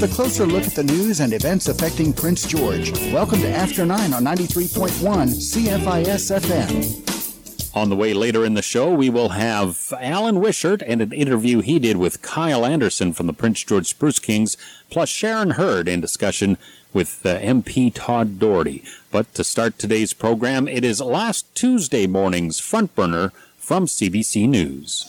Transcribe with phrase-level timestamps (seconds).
[0.00, 2.92] with a closer look at the news and events affecting Prince George.
[3.12, 4.90] Welcome to After 9 on 93.1
[5.28, 7.74] CFIS FM.
[7.76, 11.62] On the way later in the show, we will have Alan Wishart and an interview
[11.62, 14.56] he did with Kyle Anderson from the Prince George Spruce Kings,
[14.88, 16.58] plus Sharon Hurd in discussion
[16.92, 18.84] with uh, MP Todd Doherty.
[19.10, 23.32] But to start today's program, it is last Tuesday morning's front burner
[23.68, 25.04] from CBC News.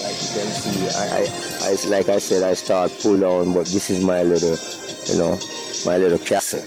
[0.00, 3.66] Like you can see, I, I, I, like I said, I start pull on, but
[3.66, 4.56] this is my little,
[5.12, 5.36] you know,
[5.84, 6.62] my little castle.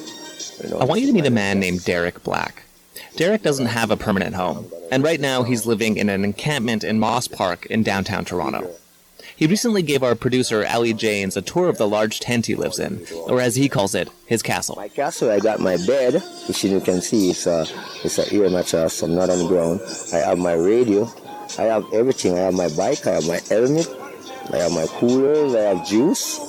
[0.61, 2.63] You know, I want you to meet a man named Derek Black.
[3.15, 6.99] Derek doesn't have a permanent home, and right now he's living in an encampment in
[6.99, 8.69] Moss Park in downtown Toronto.
[9.37, 12.79] He recently gave our producer, Ali Janes, a tour of the large tent he lives
[12.79, 14.75] in, or as he calls it, his castle.
[14.75, 17.65] My castle, I got my bed, which you can see, it's a,
[18.03, 19.79] it's a air mattress, I'm not on the ground.
[20.11, 21.09] I have my radio,
[21.57, 22.37] I have everything.
[22.37, 23.87] I have my bike, I have my helmet,
[24.53, 26.39] I have my coolers, I have juice,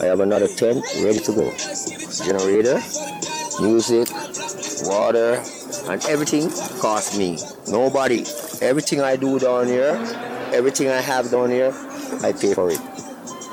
[0.00, 1.50] I have another tent ready to go.
[2.24, 2.80] Generator,
[3.60, 4.08] music,
[4.82, 5.42] water,
[5.88, 7.38] and everything costs me.
[7.68, 8.24] Nobody.
[8.60, 9.94] Everything I do down here,
[10.52, 11.72] everything I have down here,
[12.22, 12.80] I pay for it.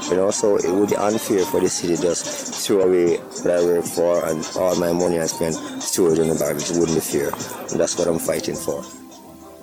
[0.09, 3.63] You know, so it would be unfair for the city just throw away what I
[3.63, 6.69] work for and all my money I spend storage in the garbage.
[6.69, 7.29] It wouldn't be fair.
[7.71, 8.83] And that's what I'm fighting for.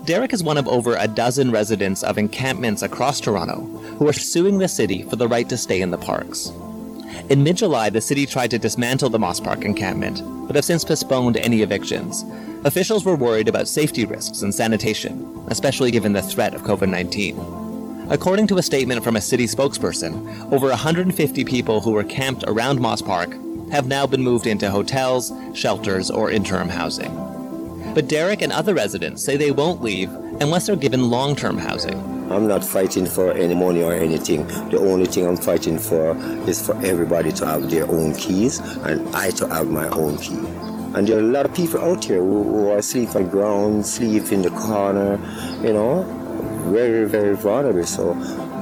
[0.09, 3.61] Derek is one of over a dozen residents of encampments across Toronto
[3.99, 6.51] who are suing the city for the right to stay in the parks.
[7.29, 10.83] In mid July, the city tried to dismantle the Moss Park encampment, but have since
[10.83, 12.25] postponed any evictions.
[12.65, 18.07] Officials were worried about safety risks and sanitation, especially given the threat of COVID 19.
[18.09, 22.81] According to a statement from a city spokesperson, over 150 people who were camped around
[22.81, 23.35] Moss Park
[23.71, 27.38] have now been moved into hotels, shelters, or interim housing.
[27.99, 31.99] But Derek and other residents say they won't leave unless they're given long term housing.
[32.31, 34.47] I'm not fighting for any money or anything.
[34.71, 36.17] The only thing I'm fighting for
[36.49, 40.39] is for everybody to have their own keys and I to have my own key.
[40.95, 43.31] And there are a lot of people out here who, who are sleep on the
[43.31, 45.19] ground, sleep in the corner,
[45.61, 46.05] you know,
[46.71, 47.85] very, very vulnerable.
[47.85, 48.11] So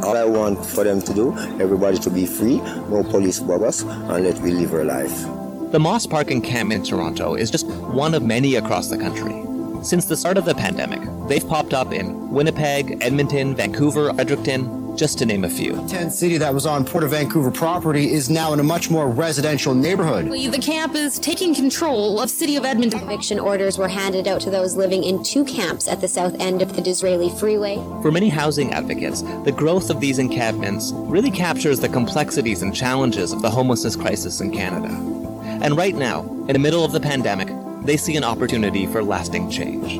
[0.02, 2.56] all I want for them to do, everybody to be free,
[2.88, 5.35] no police us, and let we live our life.
[5.76, 9.44] The Moss Park encampment in Toronto is just one of many across the country.
[9.84, 15.18] Since the start of the pandemic, they've popped up in Winnipeg, Edmonton, Vancouver, Fredericton, just
[15.18, 15.86] to name a few.
[15.86, 19.10] Tent City that was on Port of Vancouver property is now in a much more
[19.10, 20.30] residential neighborhood.
[20.30, 23.02] The camp is taking control of City of Edmonton.
[23.02, 26.62] Eviction orders were handed out to those living in two camps at the south end
[26.62, 27.76] of the Disraeli Freeway.
[28.00, 33.32] For many housing advocates, the growth of these encampments really captures the complexities and challenges
[33.32, 35.25] of the homelessness crisis in Canada.
[35.62, 37.48] And right now, in the middle of the pandemic,
[37.82, 39.98] they see an opportunity for lasting change.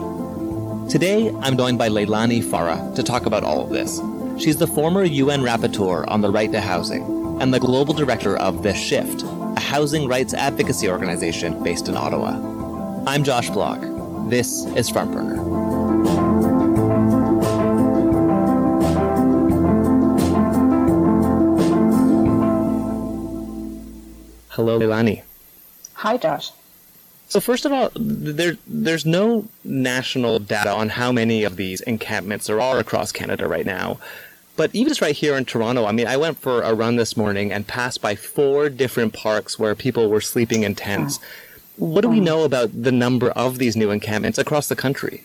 [0.91, 4.01] Today, I'm joined by Leilani Farha to talk about all of this.
[4.43, 8.63] She's the former UN rapporteur on the right to housing and the global director of
[8.63, 12.39] The Shift, a housing rights advocacy organization based in Ottawa.
[13.07, 13.81] I'm Josh Bloch.
[14.29, 15.37] This is Front Burner.
[24.51, 25.26] Hello, Leilani.
[25.97, 26.53] Hi, Josh.
[27.29, 32.47] So first of all, there there's no national data on how many of these encampments
[32.47, 33.99] there are across Canada right now.
[34.57, 37.17] But even just right here in Toronto, I mean, I went for a run this
[37.17, 41.19] morning and passed by four different parks where people were sleeping in tents.
[41.77, 45.25] What do we um, know about the number of these new encampments across the country?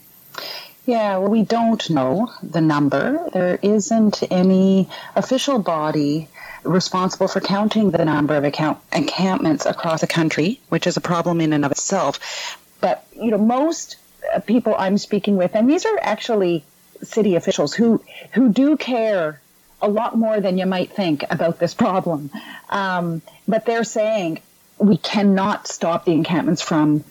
[0.85, 3.29] Yeah, well, we don't know the number.
[3.31, 6.27] There isn't any official body
[6.63, 11.41] responsible for counting the number of account- encampments across the country, which is a problem
[11.41, 12.57] in and of itself.
[12.79, 13.97] But you know, most
[14.33, 16.63] uh, people I'm speaking with, and these are actually
[17.03, 19.41] city officials who who do care
[19.81, 22.29] a lot more than you might think about this problem.
[22.69, 24.41] Um, but they're saying
[24.77, 27.03] we cannot stop the encampments from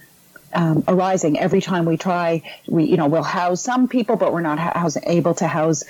[0.53, 2.43] um, arising every time we try.
[2.67, 5.85] We, you know, we'll house some people, but we're not house, able to house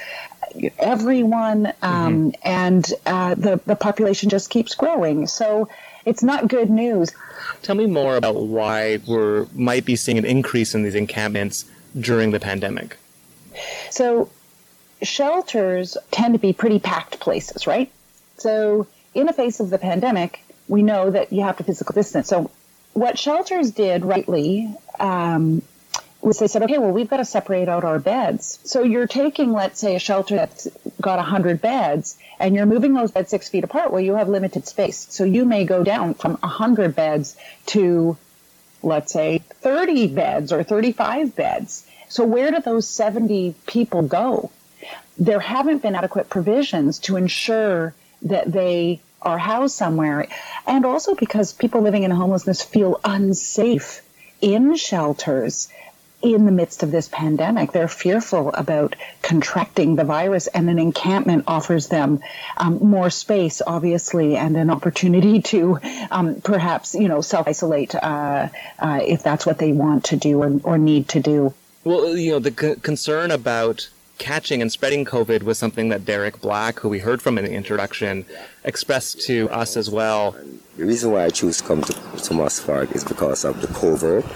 [0.78, 2.40] everyone, um, mm-hmm.
[2.42, 5.26] and uh, the the population just keeps growing.
[5.26, 5.68] So
[6.04, 7.12] it's not good news.
[7.62, 11.64] Tell me more about why we might be seeing an increase in these encampments
[11.98, 12.96] during the pandemic.
[13.90, 14.30] So
[15.02, 17.90] shelters tend to be pretty packed places, right?
[18.38, 22.28] So in the face of the pandemic, we know that you have to physical distance.
[22.28, 22.50] So
[22.92, 25.62] what shelters did rightly um,
[26.22, 28.58] was they said, okay, well, we've got to separate out our beds.
[28.64, 30.68] So you're taking, let's say, a shelter that's
[31.00, 33.90] got 100 beds and you're moving those beds six feet apart.
[33.90, 35.06] Well, you have limited space.
[35.10, 37.36] So you may go down from 100 beds
[37.66, 38.16] to,
[38.82, 41.86] let's say, 30 beds or 35 beds.
[42.08, 44.50] So where do those 70 people go?
[45.16, 50.26] There haven't been adequate provisions to ensure that they are housed somewhere.
[50.66, 54.02] And also because people living in homelessness feel unsafe
[54.40, 55.68] in shelters
[56.22, 57.72] in the midst of this pandemic.
[57.72, 62.20] They're fearful about contracting the virus, and an encampment offers them
[62.56, 65.78] um, more space, obviously, and an opportunity to
[66.10, 70.42] um, perhaps, you know, self isolate uh, uh, if that's what they want to do
[70.42, 71.54] or, or need to do.
[71.84, 73.88] Well, you know, the c- concern about
[74.18, 77.52] catching and spreading COVID was something that Derek Black, who we heard from in the
[77.52, 78.26] introduction,
[78.64, 80.36] expressed to us as well.
[80.76, 83.66] The reason why I choose to come to, to Moss Park is because of the
[83.68, 84.26] covert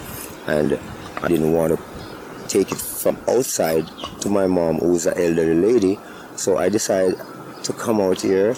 [0.47, 0.79] and
[1.25, 3.87] I didn't want to take it from outside
[4.21, 5.99] to my mom, who's an elderly lady.
[6.35, 7.19] So I decided
[7.63, 8.55] to come out here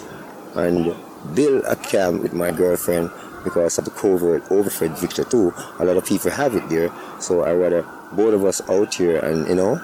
[0.54, 0.94] and
[1.34, 3.10] build a camp with my girlfriend
[3.42, 5.54] because of the covert overfed Victor too.
[5.78, 6.92] A lot of people have it there.
[7.20, 9.80] So I rather both of us out here and you know,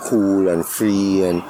[0.00, 1.44] cool and free and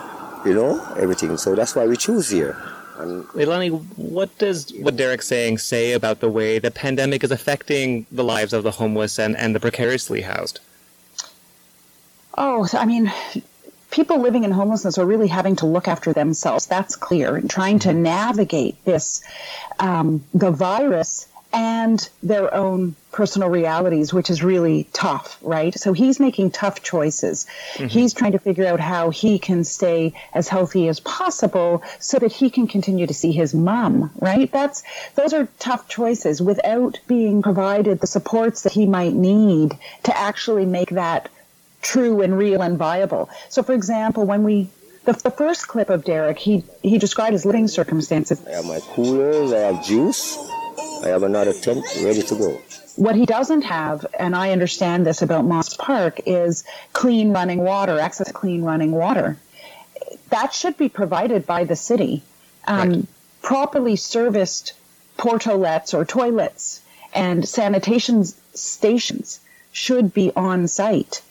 [0.44, 1.38] you know, everything.
[1.38, 2.54] So that's why we choose here.
[2.98, 8.06] And Leilani, what does what Derek's saying say about the way the pandemic is affecting
[8.10, 10.60] the lives of the homeless and, and the precariously housed?
[12.38, 13.12] Oh, I mean,
[13.90, 16.66] people living in homelessness are really having to look after themselves.
[16.66, 17.36] That's clear.
[17.36, 19.22] And trying to navigate this,
[19.78, 25.74] um, the virus and their own personal realities, which is really tough, right?
[25.74, 27.46] So he's making tough choices.
[27.76, 27.86] Mm-hmm.
[27.86, 32.30] He's trying to figure out how he can stay as healthy as possible so that
[32.30, 34.52] he can continue to see his mom, right?
[34.52, 34.82] That's,
[35.14, 40.66] those are tough choices without being provided the supports that he might need to actually
[40.66, 41.30] make that
[41.80, 43.30] true and real and viable.
[43.48, 44.68] So, for example, when we
[45.06, 48.44] the, the first clip of Derek, he he described his living circumstances.
[48.44, 50.36] I have my coolers, I have juice,
[51.02, 52.60] I have another tent ready to go.
[52.96, 57.98] What he doesn't have, and I understand this about Moss Park, is clean running water,
[57.98, 59.36] access to clean running water.
[60.30, 62.22] That should be provided by the city.
[62.66, 63.04] Um, right.
[63.42, 64.72] Properly serviced
[65.18, 66.80] portolets or toilets
[67.14, 69.40] and sanitation stations
[69.72, 71.22] should be on site.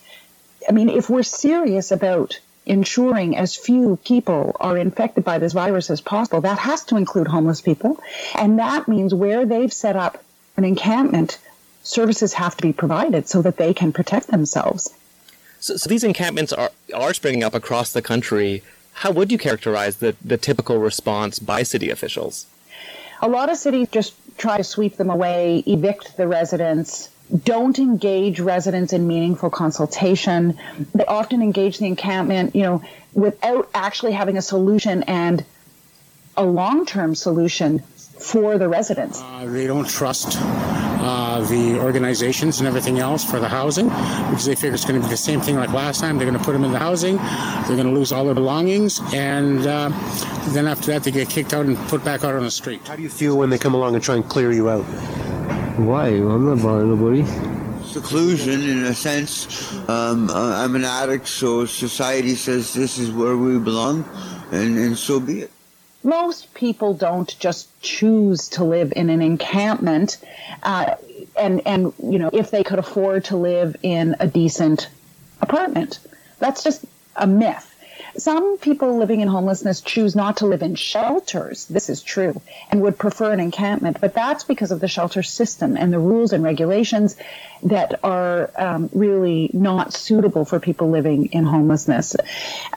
[0.68, 5.90] I mean, if we're serious about ensuring as few people are infected by this virus
[5.90, 8.00] as possible, that has to include homeless people.
[8.36, 10.24] And that means where they've set up
[10.58, 11.38] an encampment,
[11.84, 14.94] services have to be provided so that they can protect themselves.
[15.60, 18.64] So, so these encampments are, are springing up across the country.
[18.94, 22.48] How would you characterize the, the typical response by city officials?
[23.22, 27.10] A lot of cities just try to sweep them away, evict the residents,
[27.44, 30.57] don't engage residents in meaningful consultation.
[30.94, 32.83] They often engage the encampment, you know,
[33.13, 35.44] without actually having a solution and
[36.38, 39.22] a long-term solution for the residents.
[39.22, 44.56] Uh, they don't trust uh, the organizations and everything else for the housing because they
[44.56, 46.18] figure it's going to be the same thing like last time.
[46.18, 49.01] They're going to put them in the housing, they're going to lose all their belongings,
[49.13, 49.89] and uh,
[50.50, 52.88] then after that, they get kicked out and put back out on the street.
[52.88, 54.86] How do you feel when they come along and try and clear you out?
[55.77, 56.07] Why?
[56.07, 57.25] I'm not bothering nobody.
[57.83, 59.74] Seclusion, in a sense.
[59.89, 64.06] Um, I'm an addict, so society says this is where we belong,
[64.51, 65.51] and, and so be it.
[66.01, 70.18] Most people don't just choose to live in an encampment,
[70.63, 70.95] uh,
[71.38, 74.88] and and you know if they could afford to live in a decent
[75.42, 76.00] apartment.
[76.39, 76.86] That's just
[77.18, 77.75] a myth.
[78.18, 81.66] Some people living in homelessness choose not to live in shelters.
[81.66, 82.42] This is true
[82.72, 86.31] and would prefer an encampment, but that's because of the shelter system and the rules
[86.31, 87.18] and regulations
[87.64, 92.16] that are um, really not suitable for people living in homelessness.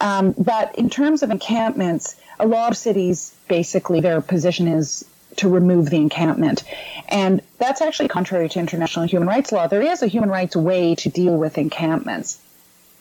[0.00, 5.04] Um, but in terms of encampments, a lot of cities basically their position is
[5.36, 6.64] to remove the encampment.
[7.08, 9.68] And that's actually contrary to international human rights law.
[9.68, 12.40] There is a human rights way to deal with encampments.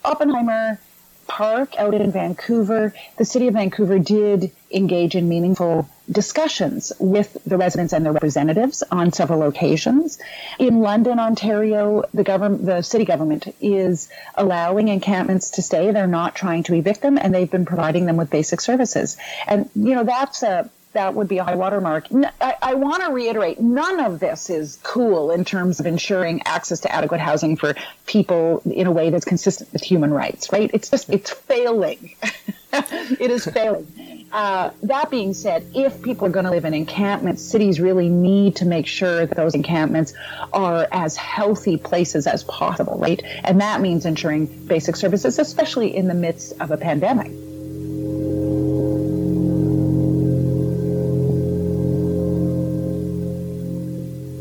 [0.05, 0.79] Oppenheimer
[1.27, 7.57] Park out in Vancouver, the city of Vancouver did engage in meaningful discussions with the
[7.57, 10.19] residents and their representatives on several occasions.
[10.57, 15.91] In London, Ontario, the government, the city government is allowing encampments to stay.
[15.91, 19.17] They're not trying to evict them, and they've been providing them with basic services.
[19.47, 22.07] And you know that's a that would be a high watermark.
[22.41, 26.79] I, I want to reiterate, none of this is cool in terms of ensuring access
[26.81, 27.75] to adequate housing for
[28.05, 30.71] people in a way that's consistent with human rights, right?
[30.73, 32.15] It's just, it's failing.
[32.73, 33.87] it is failing.
[34.31, 38.57] Uh, that being said, if people are going to live in encampments, cities really need
[38.57, 40.13] to make sure that those encampments
[40.51, 43.21] are as healthy places as possible, right?
[43.43, 47.31] And that means ensuring basic services, especially in the midst of a pandemic.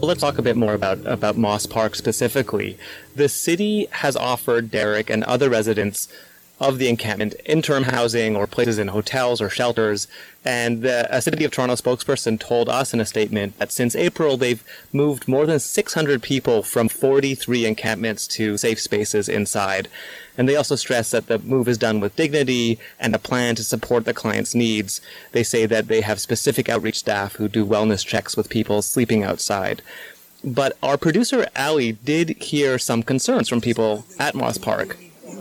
[0.06, 2.78] Let's talk a bit more about, about Moss Park specifically.
[3.14, 6.08] The city has offered Derek and other residents
[6.58, 10.08] of the encampment interim housing or places in hotels or shelters.
[10.44, 14.36] And the, a City of Toronto spokesperson told us in a statement that since April,
[14.36, 19.88] they've moved more than 600 people from 43 encampments to safe spaces inside.
[20.38, 23.64] And they also stress that the move is done with dignity and a plan to
[23.64, 25.00] support the client's needs.
[25.32, 29.22] They say that they have specific outreach staff who do wellness checks with people sleeping
[29.22, 29.82] outside.
[30.44, 34.96] But our producer, Ali, did hear some concerns from people at Moss Park.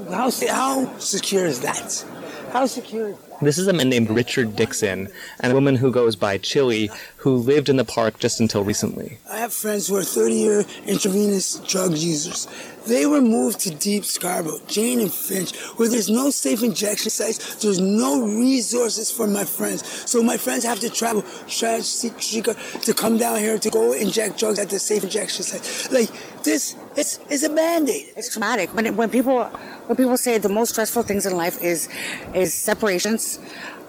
[0.10, 2.06] How, how secure is that?
[2.52, 3.18] How secure?
[3.42, 5.10] This is a man named Richard Dixon
[5.42, 9.18] and a woman who goes by Chili who lived in the park just until recently.
[9.30, 12.48] I have friends who are 30 year intravenous drug users.
[12.88, 17.56] They were moved to Deep Scarborough, Jane and Finch, where there's no safe injection sites,
[17.56, 19.84] there's no resources for my friends.
[20.10, 24.70] So my friends have to travel to come down here to go inject drugs at
[24.70, 25.92] the safe injection site.
[25.92, 26.10] Like
[26.44, 28.14] this, it's it's a band-aid.
[28.16, 28.74] It's traumatic.
[28.74, 29.44] When when people
[29.88, 31.90] when people say the most stressful things in life is
[32.34, 33.40] is separations,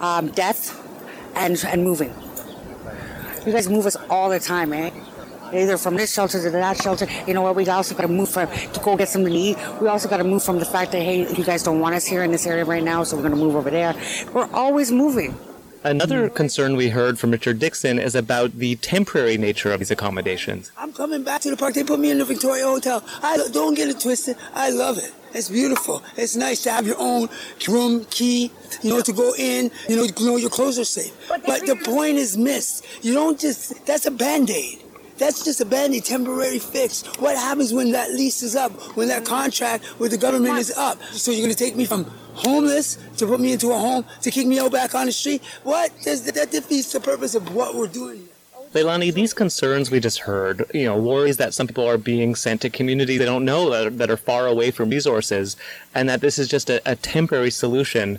[0.00, 0.74] um, death,
[1.34, 2.12] and and moving.
[3.46, 4.90] You guys move us all the time, eh?
[5.52, 7.06] Either from this shelter to that shelter.
[7.28, 7.54] You know what?
[7.54, 9.56] We also got to move from to go get something to eat.
[9.80, 12.04] We also got to move from the fact that hey, you guys don't want us
[12.04, 13.94] here in this area right now, so we're to move over there.
[14.32, 15.38] We're always moving.
[15.86, 20.72] Another concern we heard from Richard Dixon is about the temporary nature of these accommodations.
[20.76, 21.74] I'm coming back to the park.
[21.74, 23.04] They put me in the Victoria Hotel.
[23.22, 24.36] I don't get it twisted.
[24.52, 25.12] I love it.
[25.32, 26.02] It's beautiful.
[26.16, 27.28] It's nice to have your own
[27.68, 28.50] room key,
[28.82, 31.14] you know, to go in, you know, you know your clothes are safe.
[31.28, 32.84] But, but the point is missed.
[33.02, 34.82] You don't just, that's a band-aid.
[35.18, 37.04] That's just a band-aid temporary fix.
[37.20, 41.00] What happens when that lease is up, when that contract with the government is up?
[41.12, 44.30] So you're going to take me from homeless to put me into a home to
[44.30, 45.42] kick me out back on the street?
[45.64, 45.90] What?
[46.02, 48.28] Does that defeats the purpose of what we're doing.
[48.72, 52.60] Leilani, these concerns we just heard, you know, worries that some people are being sent
[52.60, 55.56] to communities they don't know that are, that are far away from resources,
[55.94, 58.18] and that this is just a, a temporary solution.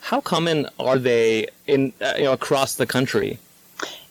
[0.00, 3.38] How common are they in uh, you know across the country?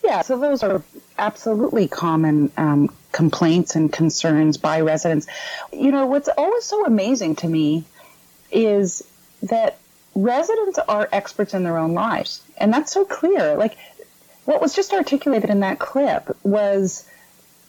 [0.03, 0.81] Yeah, so those are
[1.17, 5.27] absolutely common um, complaints and concerns by residents.
[5.72, 7.83] You know, what's always so amazing to me
[8.51, 9.03] is
[9.44, 9.78] that
[10.16, 12.42] residents are experts in their own lives.
[12.58, 13.56] And that's so clear.
[13.56, 13.78] Like
[14.46, 17.08] what was just articulated in that clip was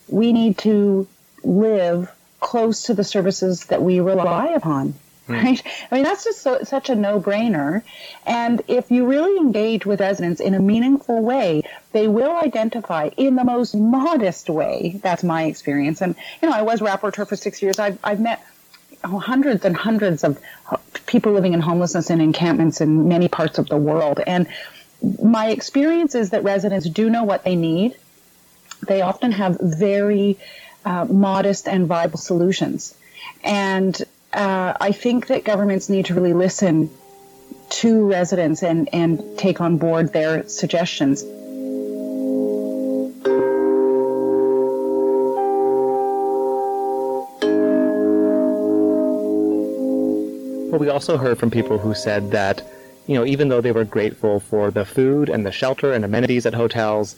[0.08, 1.06] we need to
[1.42, 4.94] live close to the services that we rely upon.
[5.26, 5.32] Hmm.
[5.32, 5.62] Right?
[5.90, 7.82] I mean, that's just so, such a no brainer.
[8.26, 11.62] And if you really engage with residents in a meaningful way,
[11.92, 15.00] they will identify in the most modest way.
[15.02, 16.02] That's my experience.
[16.02, 17.78] And, you know, I was rapporteur for six years.
[17.78, 18.44] I've, I've met
[19.04, 20.40] hundreds and hundreds of
[21.06, 24.20] people living in homelessness in encampments in many parts of the world.
[24.26, 24.46] And
[25.22, 27.96] my experience is that residents do know what they need.
[28.86, 30.38] They often have very
[30.84, 32.96] uh, modest and viable solutions.
[33.42, 34.00] And
[34.32, 36.90] uh, I think that governments need to really listen
[37.70, 41.24] to residents and, and take on board their suggestions.
[50.74, 52.60] But we also heard from people who said that,
[53.06, 56.46] you know, even though they were grateful for the food and the shelter and amenities
[56.46, 57.14] at hotels,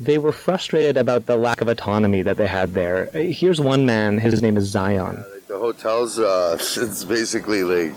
[0.00, 3.06] they were frustrated about the lack of autonomy that they had there.
[3.12, 5.24] Here's one man, his name is Zion.
[5.46, 7.96] The hotels, uh, it's basically like,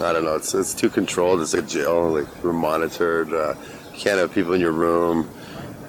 [0.00, 1.40] I don't know, it's, it's too controlled.
[1.40, 3.32] It's like a jail, like we're monitored.
[3.32, 3.54] Uh,
[3.92, 5.28] you can't have people in your room.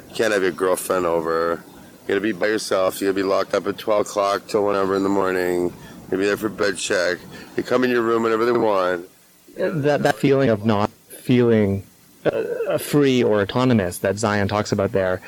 [0.10, 1.64] You can't have your girlfriend over.
[2.02, 3.00] You gotta be by yourself.
[3.00, 5.72] You gotta be locked up at 12 o'clock till whenever in the morning.
[6.12, 7.20] You be there for bed check.
[7.56, 9.08] They come in your room whenever they want.
[9.56, 11.84] That that feeling of not feeling
[12.26, 15.22] uh, free or autonomous that Zion talks about there,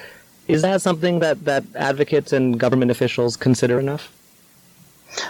[0.48, 4.12] is that something that that advocates and government officials consider enough?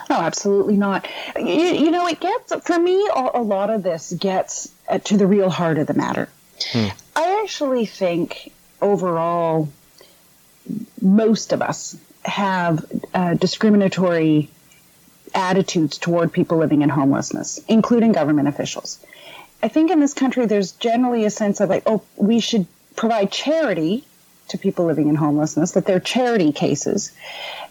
[0.10, 1.08] No, absolutely not.
[1.36, 4.72] You, you know, it gets for me a, a lot of this gets
[5.06, 6.30] to the real heart of the matter.
[6.72, 6.88] Hmm.
[7.16, 9.70] I actually think overall,
[11.02, 14.50] most of us have uh, discriminatory
[15.34, 19.00] attitudes toward people living in homelessness, including government officials.
[19.64, 23.32] I think in this country, there's generally a sense of like, oh, we should provide
[23.32, 24.06] charity
[24.50, 27.12] to people living in homelessness, that they're charity cases.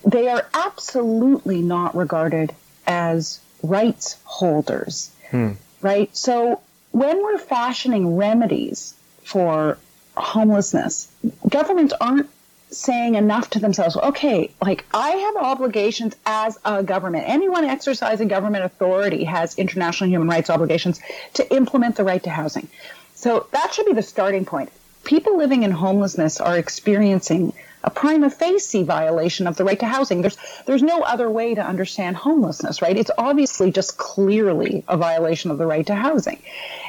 [0.04, 2.54] They are absolutely not regarded
[2.86, 5.52] as rights holders, hmm.
[5.82, 6.14] right?
[6.16, 6.60] So
[6.92, 9.78] when we're fashioning remedies for
[10.16, 11.10] homelessness,
[11.48, 12.30] governments aren't
[12.70, 17.24] saying enough to themselves, okay, like I have obligations as a government.
[17.26, 21.00] Anyone exercising government authority has international human rights obligations
[21.34, 22.68] to implement the right to housing.
[23.14, 24.70] So that should be the starting point.
[25.04, 30.20] People living in homelessness are experiencing a prima facie violation of the right to housing.
[30.20, 30.36] There's
[30.66, 32.96] there's no other way to understand homelessness, right?
[32.96, 36.40] It's obviously just clearly a violation of the right to housing.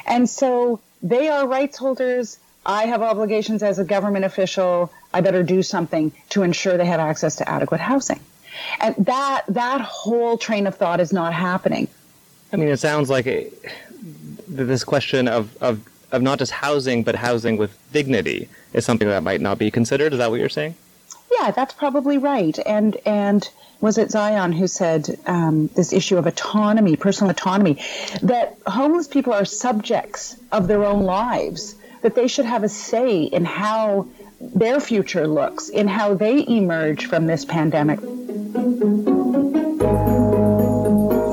[0.06, 2.38] And so they are rights holders.
[2.64, 4.92] I have obligations as a government official.
[5.12, 8.20] I better do something to ensure they have access to adequate housing.
[8.80, 11.88] And that that whole train of thought is not happening.
[12.52, 13.50] I mean, it sounds like a,
[14.46, 15.80] this question of, of
[16.12, 20.12] of not just housing, but housing with dignity is something that might not be considered.
[20.12, 20.74] Is that what you're saying?
[21.40, 22.58] Yeah, that's probably right.
[22.66, 23.48] And and
[23.80, 27.78] was it Zion who said um, this issue of autonomy, personal autonomy,
[28.22, 33.22] that homeless people are subjects of their own lives, that they should have a say
[33.22, 34.06] in how
[34.54, 38.58] their future looks, in how they emerge from this pandemic We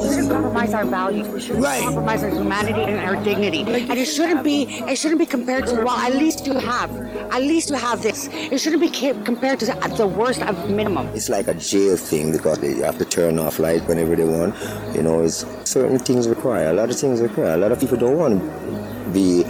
[0.07, 1.27] shouldn't compromise our values.
[1.27, 1.83] We shouldn't right.
[1.83, 3.61] compromise our humanity and our dignity.
[3.61, 6.95] And it shouldn't uh, be it shouldn't be compared to well, at least you have,
[7.31, 8.29] at least you have this.
[8.31, 11.07] It shouldn't be compared to the worst of minimum.
[11.07, 14.55] It's like a jail thing because they have to turn off light whenever they want.
[14.95, 16.69] You know, it's certain things require.
[16.69, 17.55] A lot of things require.
[17.55, 19.43] A lot of people don't want to be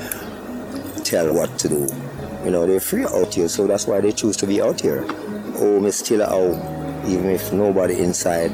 [1.04, 2.09] tell what to do.
[2.44, 5.06] You know, they're free out here, so that's why they choose to be out here.
[5.08, 8.52] Oh, Home is still out, oh, even if nobody inside.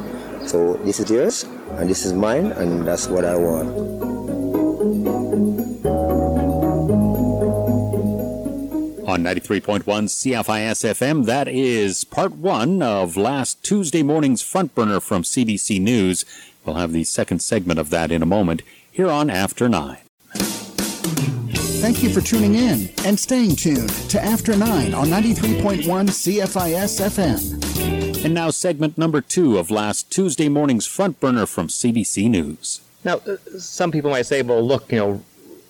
[0.48, 1.44] So this is yours
[1.78, 3.70] and this is mine, and that's what I want.
[9.08, 15.24] On 93.1 CFIS FM, that is part one of last Tuesday morning's front burner from
[15.24, 16.26] CBC News.
[16.66, 18.62] We'll have the second segment of that in a moment
[18.92, 20.00] here on After Nine.
[21.82, 28.26] Thank you for tuning in and staying tuned to After Nine on 93.1 CFIS FM.
[28.26, 32.82] And now, segment number two of last Tuesday morning's front burner from CBC News.
[33.04, 35.24] Now, uh, some people might say, well, look, you know,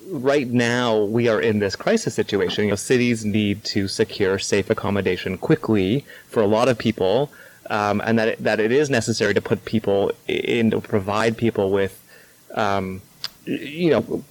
[0.08, 2.66] right now we are in this crisis situation.
[2.66, 7.32] You know, cities need to secure safe accommodation quickly for a lot of people,
[7.70, 11.72] um, and that it, that it is necessary to put people in to provide people
[11.72, 12.00] with,
[12.54, 13.02] um,
[13.46, 14.24] you know,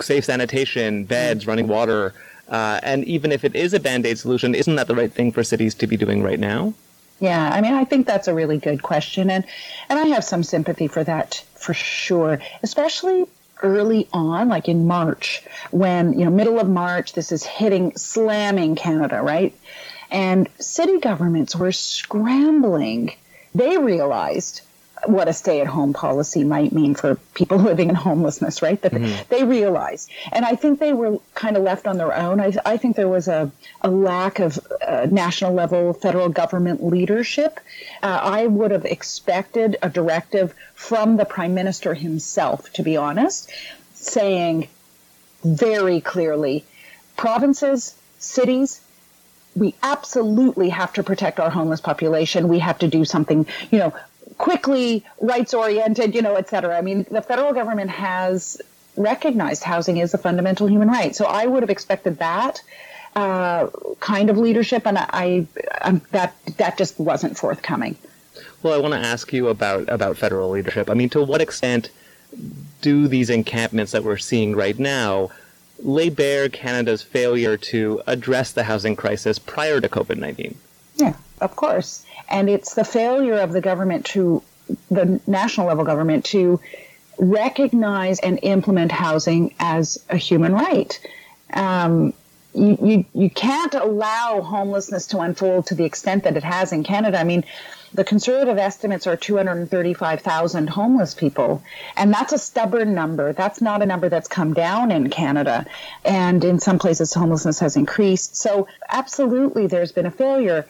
[0.00, 2.14] safe sanitation, beds, running water.
[2.48, 5.30] Uh, and even if it is a band aid solution, isn't that the right thing
[5.30, 6.74] for cities to be doing right now?
[7.20, 9.44] Yeah, I mean, I think that's a really good question, and
[9.90, 13.26] and I have some sympathy for that for sure, especially
[13.62, 18.74] early on, like in March, when you know, middle of March, this is hitting, slamming
[18.74, 19.54] Canada, right?
[20.10, 23.12] And city governments were scrambling.
[23.54, 24.62] They realized
[25.06, 28.80] what a stay at home policy might mean for people living in homelessness, right?
[28.82, 29.22] That mm-hmm.
[29.28, 30.10] they realized.
[30.32, 32.40] And I think they were kind of left on their own.
[32.40, 37.60] I, I think there was a, a lack of uh, national level federal government leadership.
[38.02, 43.52] Uh, I would have expected a directive from the prime minister himself, to be honest,
[43.94, 44.68] saying
[45.44, 46.64] very clearly
[47.16, 48.80] provinces, cities,
[49.56, 52.48] we absolutely have to protect our homeless population.
[52.48, 53.92] We have to do something, you know,
[54.40, 56.76] quickly rights oriented, you know, et cetera.
[56.76, 58.60] I mean, the federal government has
[58.96, 61.14] recognized housing is a fundamental human right.
[61.14, 62.62] So I would have expected that
[63.14, 63.68] uh,
[64.00, 65.46] kind of leadership, and I,
[65.82, 67.96] I that that just wasn't forthcoming.
[68.62, 70.88] Well, I want to ask you about about federal leadership.
[70.88, 71.90] I mean, to what extent
[72.80, 75.30] do these encampments that we're seeing right now
[75.82, 80.56] lay bare Canada's failure to address the housing crisis prior to COVID nineteen?
[80.96, 84.42] Yeah, of course and it's the failure of the government to
[84.90, 86.60] the national level government to
[87.18, 90.98] recognize and implement housing as a human right.
[91.52, 92.14] Um,
[92.54, 96.82] you, you, you can't allow homelessness to unfold to the extent that it has in
[96.82, 97.18] Canada.
[97.20, 97.44] I mean,
[97.92, 101.62] the conservative estimates are 235,000 homeless people,
[101.96, 103.32] and that's a stubborn number.
[103.32, 105.66] That's not a number that's come down in Canada.
[106.04, 108.36] And in some places, homelessness has increased.
[108.36, 110.66] So, absolutely, there's been a failure.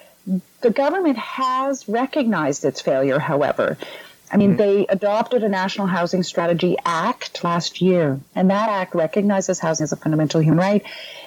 [0.61, 3.79] The government has recognized its failure, however.
[4.33, 4.59] I mean, mm-hmm.
[4.59, 9.93] they adopted a National Housing Strategy Act last year, and that act recognizes housing as
[9.93, 10.85] a fundamental human right.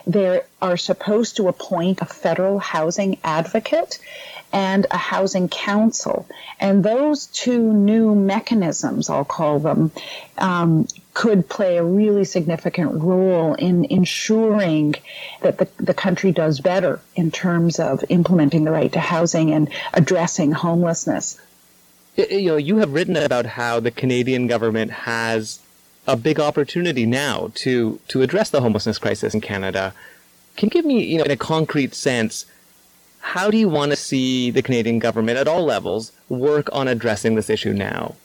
[0.08, 4.00] They are supposed to appoint a federal housing advocate
[4.54, 6.26] and a housing council.
[6.60, 9.92] And those two new mechanisms, I'll call them,
[10.38, 14.96] um, could play a really significant role in ensuring
[15.42, 19.70] that the, the country does better in terms of implementing the right to housing and
[19.94, 21.40] addressing homelessness.
[22.16, 25.60] You know, you have written about how the Canadian government has
[26.06, 29.94] a big opportunity now to to address the homelessness crisis in Canada.
[30.56, 32.46] Can you give me, you know, in a concrete sense,
[33.24, 37.36] how do you want to see the Canadian government at all levels work on addressing
[37.36, 38.16] this issue now?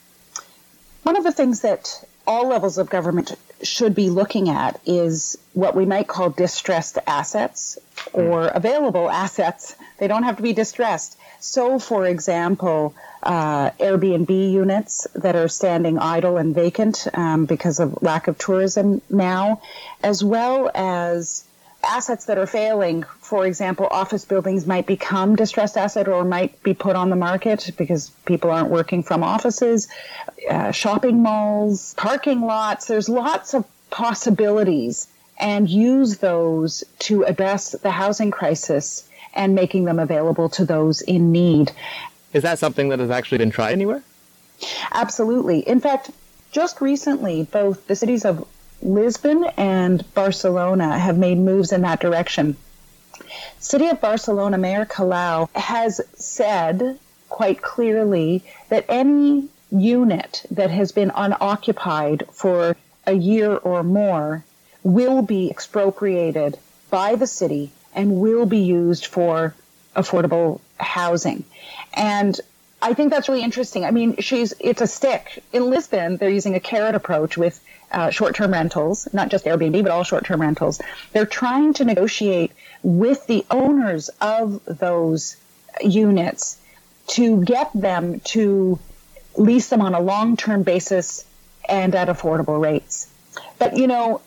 [1.04, 5.76] One of the things that all levels of government should be looking at is what
[5.76, 7.78] we might call distressed assets
[8.12, 9.76] or available assets.
[9.98, 11.16] They don't have to be distressed.
[11.38, 18.02] So, for example, uh, Airbnb units that are standing idle and vacant um, because of
[18.02, 19.62] lack of tourism now,
[20.02, 21.44] as well as
[21.88, 23.02] assets that are failing.
[23.20, 27.70] For example, office buildings might become distressed asset or might be put on the market
[27.76, 29.88] because people aren't working from offices.
[30.48, 32.86] Uh, shopping malls, parking lots.
[32.86, 39.98] There's lots of possibilities, and use those to address the housing crisis and making them
[39.98, 41.70] available to those in need.
[42.32, 44.02] Is that something that has actually been tried anywhere?
[44.92, 45.60] Absolutely.
[45.60, 46.10] In fact,
[46.50, 48.46] just recently, both the cities of
[48.82, 52.56] Lisbon and Barcelona have made moves in that direction.
[53.58, 61.12] City of Barcelona Mayor Colau has said quite clearly that any unit that has been
[61.14, 64.44] unoccupied for a year or more
[64.82, 66.58] will be expropriated
[66.90, 69.54] by the city and will be used for
[69.96, 71.44] affordable housing.
[71.92, 72.40] And
[72.80, 73.84] I think that's really interesting.
[73.84, 75.42] I mean, she's it's a stick.
[75.52, 77.60] In Lisbon, they're using a carrot approach with
[77.90, 80.80] uh, short-term rentals, not just Airbnb, but all short-term rentals.
[81.12, 85.36] They're trying to negotiate with the owners of those
[85.82, 86.58] units
[87.08, 88.78] to get them to
[89.36, 91.24] lease them on a long-term basis
[91.68, 93.08] and at affordable rates.
[93.58, 94.20] But you know,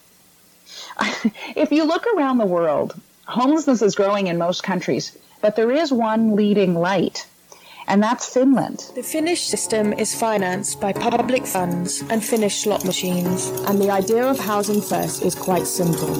[1.56, 5.92] if you look around the world, homelessness is growing in most countries, but there is
[5.92, 7.26] one leading light
[7.88, 8.92] and that's Finland.
[8.96, 14.26] The Finnish system is financed by public funds and Finnish slot machines, and the idea
[14.26, 16.14] of housing first is quite simple.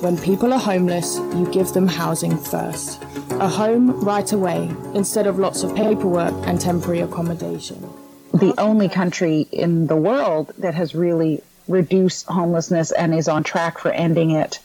[0.00, 3.02] When people are homeless, you give them housing first.
[3.32, 7.88] A home right away, instead of lots of paperwork and temporary accommodation.
[8.32, 13.78] The only country in the world that has really reduced homelessness and is on track
[13.78, 14.60] for ending it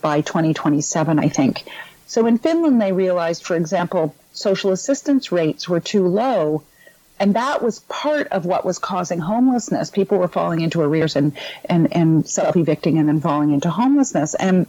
[0.00, 1.64] by 2027, I think.
[2.06, 6.62] So in Finland, they realized, for example, social assistance rates were too low.
[7.20, 9.90] And that was part of what was causing homelessness.
[9.90, 11.32] People were falling into arrears and,
[11.64, 14.34] and, and self evicting and then falling into homelessness.
[14.34, 14.66] And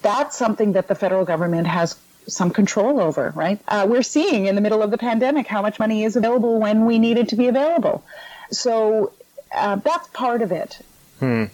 [0.00, 3.58] that's something that the federal government has some control over, right?
[3.68, 6.86] Uh, we're seeing in the middle of the pandemic how much money is available when
[6.86, 8.02] we need it to be available.
[8.50, 9.12] So
[9.54, 10.78] uh, that's part of it.
[11.18, 11.44] Hmm.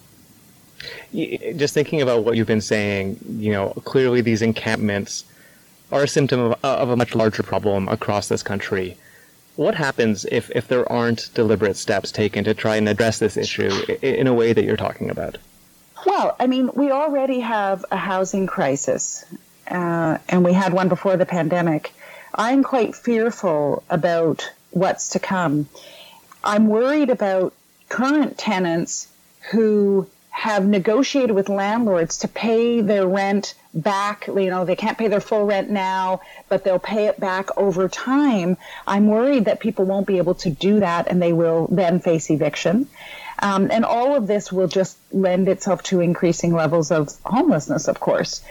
[1.12, 5.24] Just thinking about what you've been saying, you know, clearly these encampments
[5.92, 8.96] are a symptom of, of a much larger problem across this country.
[9.56, 13.70] What happens if, if there aren't deliberate steps taken to try and address this issue
[14.02, 15.38] in a way that you're talking about?
[16.04, 19.24] Well, I mean, we already have a housing crisis,
[19.68, 21.92] uh, and we had one before the pandemic.
[22.34, 25.68] I'm quite fearful about what's to come.
[26.44, 27.54] I'm worried about
[27.88, 29.08] current tenants
[29.50, 34.26] who have negotiated with landlords to pay their rent back.
[34.26, 36.20] You know, they can't pay their full rent now,
[36.50, 38.58] but they'll pay it back over time.
[38.86, 42.28] I'm worried that people won't be able to do that and they will then face
[42.30, 42.86] eviction.
[43.38, 47.98] Um, and all of this will just lend itself to increasing levels of homelessness, of
[47.98, 48.42] course.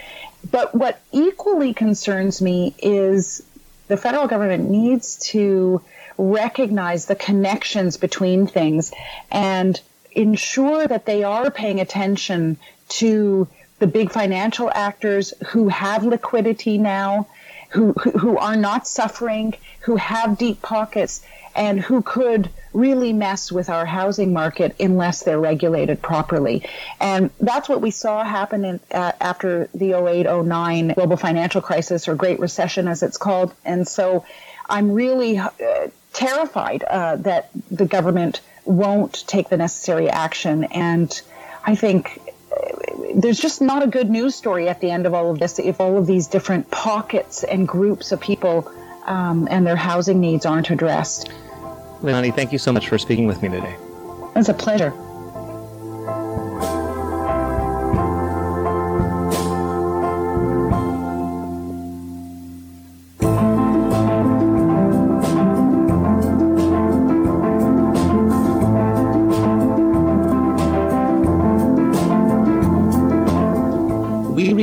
[0.50, 3.44] But what equally concerns me is
[3.90, 5.84] the federal government needs to
[6.18, 8.92] recognize the connections between things
[9.32, 9.80] and
[10.16, 13.48] ensure that they are paying attention to
[13.80, 17.28] the big financial actors who have liquidity now,
[17.70, 21.22] who, who are not suffering, who have deep pockets,
[21.56, 26.64] and who could really mess with our housing market unless they're regulated properly.
[27.00, 32.08] And that's what we saw happen in, uh, after the 08 09 global financial crisis
[32.08, 33.54] or Great Recession, as it's called.
[33.64, 34.26] And so
[34.70, 35.50] I'm really uh,
[36.12, 40.66] terrified uh, that the government won't take the necessary action.
[40.66, 41.22] And
[41.66, 42.20] I think
[42.52, 45.60] uh, there's just not a good news story at the end of all of this
[45.60, 48.72] if all of these different pockets and groups of people
[49.06, 51.30] um, and their housing needs aren't addressed.
[52.02, 53.76] Leilani, thank you so much for speaking with me today.
[54.36, 54.94] It's a pleasure.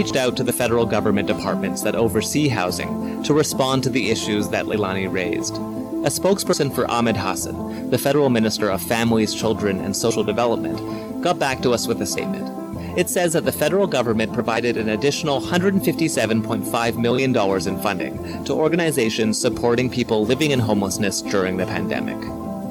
[0.02, 4.48] Reached out to the federal government departments that oversee housing to respond to the issues
[4.48, 5.54] that Leilani raised.
[5.54, 11.38] A spokesperson for Ahmed Hussen, the federal minister of Families, Children, and Social Development, got
[11.38, 12.50] back to us with a statement.
[12.98, 17.36] It says that the federal government provided an additional $157.5 million
[17.68, 22.20] in funding to organizations supporting people living in homelessness during the pandemic.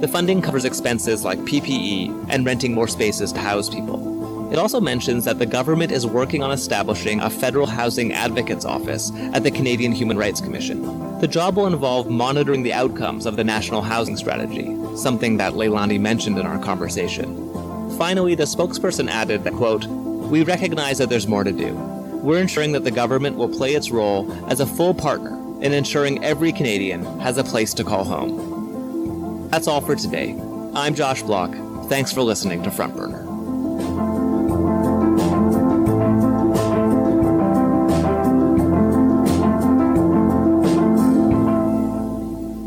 [0.02, 4.11] The funding covers expenses like PPE and renting more spaces to house people.
[4.52, 9.10] It also mentions that the government is working on establishing a federal housing advocates office
[9.32, 10.82] at the Canadian Human Rights Commission.
[11.22, 16.02] The job will involve monitoring the outcomes of the national housing strategy, something that Leilani
[16.02, 17.50] mentioned in our conversation.
[17.98, 21.74] Finally, the spokesperson added that, quote, We recognize that there's more to do.
[22.22, 26.22] We're ensuring that the government will play its role as a full partner in ensuring
[26.26, 29.48] every Canadian has a place to call home.
[29.50, 30.38] That's all for today.
[30.74, 31.56] I'm Josh Bloch.
[31.88, 33.31] Thanks for listening to Front Burner.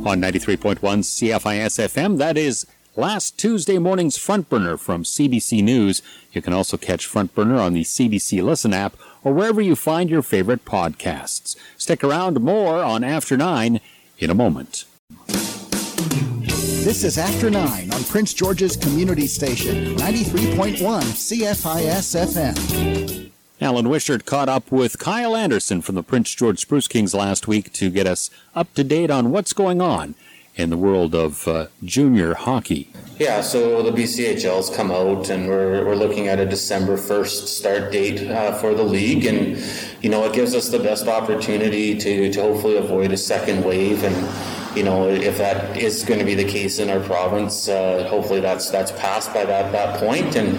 [0.04, 6.02] On 93.1 CFIS FM, that is last Tuesday morning's Front Burner from CBC News.
[6.30, 10.10] You can also catch Front Burner on the CBC Listen app or wherever you find
[10.10, 11.56] your favorite podcasts.
[11.78, 13.80] Stick around more on After 9
[14.18, 14.84] in a moment.
[15.26, 23.23] This is After 9 on Prince George's Community Station, 93.1 CFIS FM.
[23.64, 27.72] Alan Wishart caught up with Kyle Anderson from the Prince George Spruce Kings last week
[27.72, 30.16] to get us up to date on what's going on
[30.54, 32.90] in the world of uh, junior hockey.
[33.18, 37.90] Yeah, so the BCHL's come out, and we're, we're looking at a December 1st start
[37.90, 39.24] date uh, for the league.
[39.24, 39.56] And,
[40.02, 44.04] you know, it gives us the best opportunity to, to hopefully avoid a second wave.
[44.04, 48.06] And, you know, if that is going to be the case in our province, uh,
[48.10, 50.36] hopefully that's that's passed by that, that point.
[50.36, 50.58] And,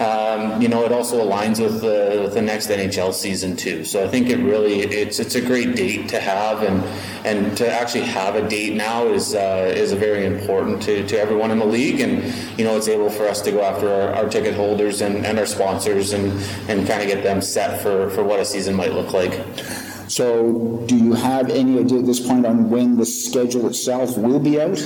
[0.00, 3.84] um, you know, it also aligns with the, with the next NHL season too.
[3.84, 6.84] So I think it really it's it's a great date to have, and
[7.26, 11.50] and to actually have a date now is uh, is very important to, to everyone
[11.50, 12.22] in the league, and
[12.58, 15.38] you know it's able for us to go after our, our ticket holders and, and
[15.38, 16.32] our sponsors and
[16.68, 19.44] and kind of get them set for for what a season might look like.
[20.08, 24.38] So, do you have any idea at this point on when the schedule itself will
[24.38, 24.78] be out?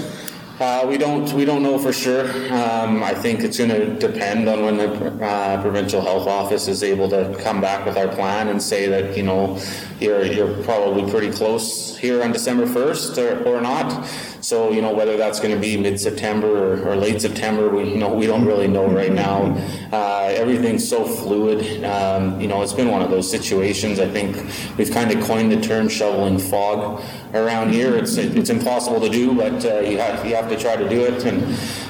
[0.60, 2.26] Uh, we don't we don't know for sure.
[2.52, 6.82] Um, I think it's going to depend on when the uh, provincial health office is
[6.82, 9.60] able to come back with our plan and say that you know
[9.98, 14.06] you're you're probably pretty close here on December first or, or not.
[14.52, 17.88] So you know whether that's going to be mid September or, or, late September, we
[17.88, 19.56] you know we don't really know right now.
[19.90, 21.82] Uh, everything's so fluid.
[21.84, 23.98] Um, you know it's been one of those situations.
[23.98, 24.36] I think
[24.76, 27.96] we've kind of coined the term shoveling fog around here.
[27.96, 31.02] It's it's impossible to do, but uh, you have you have to try to do
[31.02, 31.24] it.
[31.24, 31.42] And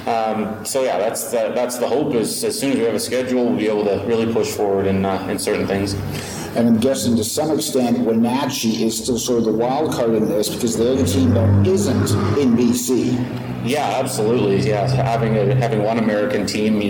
[0.09, 2.15] um, so yeah, that's the, that's the hope.
[2.15, 4.87] Is as soon as we have a schedule, we'll be able to really push forward
[4.87, 5.97] in uh, in certain things.
[6.55, 10.29] And I'm guessing to some extent, Wenatchee is still sort of the wild card in
[10.29, 13.65] this because they're the team that isn't in BC.
[13.65, 14.69] Yeah, absolutely.
[14.69, 16.83] Yeah, having a, having one American team,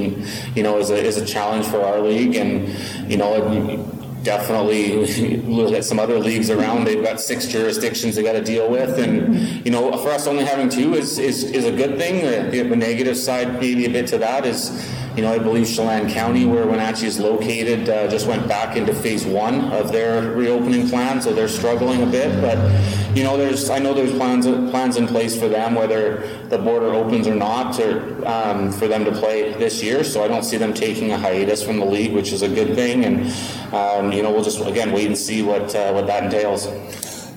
[0.57, 2.69] you know, is a is a challenge for our league, and
[3.11, 3.87] you know,
[4.23, 6.85] definitely look at some other leagues around.
[6.85, 10.45] They've got six jurisdictions they got to deal with, and you know, for us only
[10.45, 12.25] having two is is, is a good thing.
[12.51, 14.71] The, the negative side, maybe a bit to that, is
[15.17, 18.95] you know, I believe Chelan County, where Wenatchee is located, uh, just went back into
[18.95, 22.41] phase one of their reopening plan, so they're struggling a bit.
[22.41, 22.57] But
[23.15, 26.95] you know, there's I know there's plans plans in place for them, whether the border
[26.95, 30.03] opens or not, or um, for them to play this year.
[30.03, 32.75] So I don't see them taking a hiatus from the league, which is a good
[32.75, 33.05] thing.
[33.05, 36.69] And um, you know, we'll just again wait and see what uh, what that entails.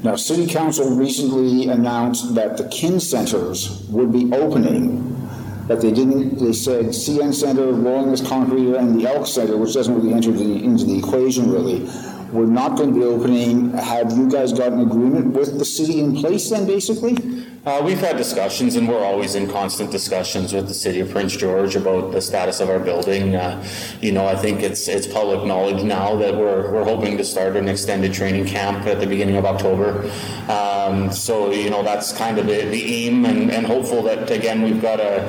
[0.02, 5.25] Now, City Council recently announced that the Kin Centers would be opening
[5.68, 6.38] but they didn't.
[6.38, 10.32] They said CN Center, Rolling Mix Concrete, and the Elk Center, which doesn't really enter
[10.32, 11.90] the, into the equation really,
[12.32, 13.72] we're not going to be opening.
[13.74, 17.45] Have you guys got an agreement with the city in place then, basically?
[17.66, 21.36] Uh, we've had discussions, and we're always in constant discussions with the city of Prince
[21.36, 23.36] George about the status of our building.
[23.36, 23.68] Uh,
[24.02, 27.56] you know, I think it's it's public knowledge now that we're we're hoping to start
[27.56, 30.12] an extended training camp at the beginning of October.
[30.48, 34.62] Um, so you know, that's kind of the, the aim, and, and hopeful that again
[34.62, 35.24] we've got a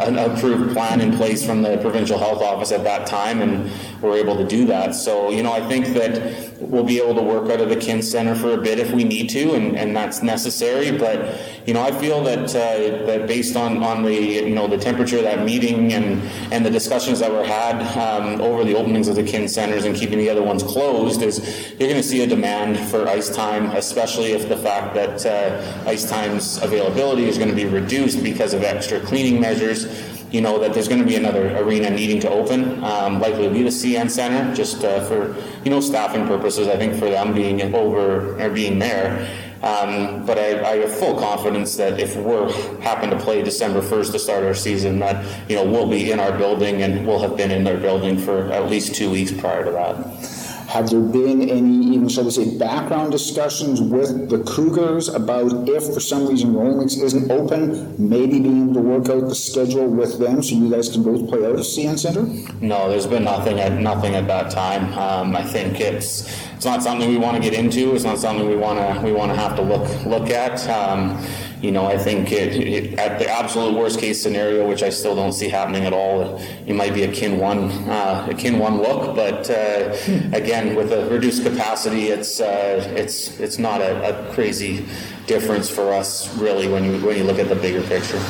[0.00, 4.16] an approved plan in place from the provincial health office at that time, and we're
[4.16, 4.94] able to do that.
[4.94, 8.02] So, you know, I think that we'll be able to work out of the Kin
[8.02, 10.96] Center for a bit if we need to, and, and that's necessary.
[10.96, 14.78] But, you know, I feel that uh, that based on, on the you know the
[14.78, 19.08] temperature of that meeting and and the discussions that were had um, over the openings
[19.08, 21.38] of the Kin Centers and keeping the other ones closed, is
[21.70, 25.88] you're going to see a demand for ice time, especially if the fact that uh,
[25.88, 29.86] ice time's availability is going to be reduced because of extra cleaning measures
[30.30, 33.50] you know that there's going to be another arena needing to open, um, likely to
[33.50, 36.68] be the CN Center, just uh, for you know staffing purposes.
[36.68, 39.28] I think for them being over or being there.
[39.60, 42.48] Um, but I, I, have full confidence that if we're
[42.80, 46.20] happen to play December 1st to start our season, that you know we'll be in
[46.20, 49.64] our building and we'll have been in their building for at least two weeks prior
[49.64, 50.37] to that.
[50.68, 55.94] Have there been any, even shall we say, background discussions with the Cougars about if
[55.94, 60.18] for some reason Rollins isn't open, maybe being able to work out the schedule with
[60.18, 62.24] them so you guys can both play out of CN Center?
[62.60, 64.92] No, there's been nothing at nothing at that time.
[64.92, 67.94] Um, I think it's it's not something we want to get into.
[67.94, 70.68] It's not something we want to we want to have to look look at.
[70.68, 71.16] Um,
[71.60, 75.16] you know, I think it, it, at the absolute worst case scenario, which I still
[75.16, 78.78] don't see happening at all, it might be a kin one, uh, a kin one
[78.78, 79.16] look.
[79.16, 79.96] But uh,
[80.32, 84.86] again, with a reduced capacity, it's uh, it's it's not a, a, crazy
[85.26, 88.20] difference for us really when you when you look at the bigger picture.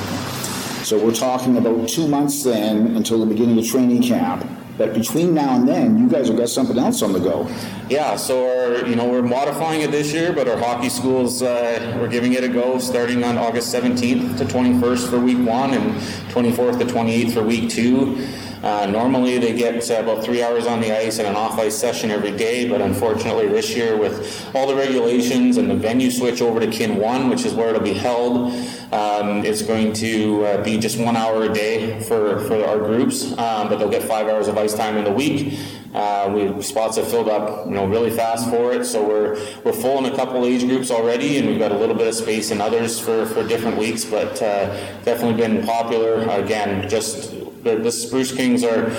[0.85, 4.58] So we're talking about two months then until the beginning of training camp.
[4.79, 7.49] But between now and then, you guys have got something else on the go.
[7.91, 11.97] Yeah, so our, you know we're modifying it this year, but our hockey schools uh,
[12.01, 15.95] we're giving it a go starting on August 17th to 21st for week one and
[16.31, 18.25] 24th to 28th for week two.
[18.63, 22.11] Uh, normally they get about three hours on the ice and an off ice session
[22.11, 26.61] every day, but unfortunately this year with all the regulations and the venue switch over
[26.61, 28.53] to Kin 1, which is where it'll be held,
[28.93, 33.33] um, it's going to uh, be just one hour a day for, for our groups,
[33.39, 35.59] um, but they'll get five hours of ice time in the week.
[35.95, 38.85] Uh, we spots have filled up, you know, really fast for it.
[38.85, 41.95] So we're we're full in a couple age groups already, and we've got a little
[41.95, 44.05] bit of space in others for, for different weeks.
[44.05, 44.67] But uh,
[45.05, 46.29] definitely been popular.
[46.29, 47.33] Again, just
[47.77, 48.91] the, Spruce Kings are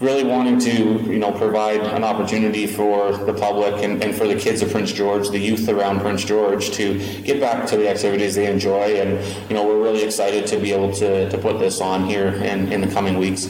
[0.00, 4.34] really wanting to, you know, provide an opportunity for the public and, and, for the
[4.34, 8.34] kids of Prince George, the youth around Prince George, to get back to the activities
[8.34, 9.00] they enjoy.
[9.00, 12.28] And, you know, we're really excited to be able to, to put this on here
[12.28, 13.48] in, in the coming weeks.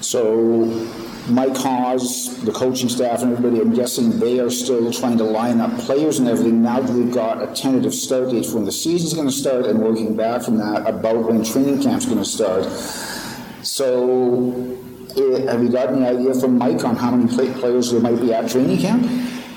[0.00, 0.66] So,
[1.28, 5.60] Mike Hawes, the coaching staff, and everybody, I'm guessing they are still trying to line
[5.60, 8.70] up players and everything now that they've got a tentative start date for when the
[8.70, 12.24] season's going to start and working back from that about when training camp's going to
[12.24, 12.64] start.
[13.76, 14.48] So,
[15.18, 18.32] uh, have you got any idea from Mike on how many players there might be
[18.32, 19.04] at training camp?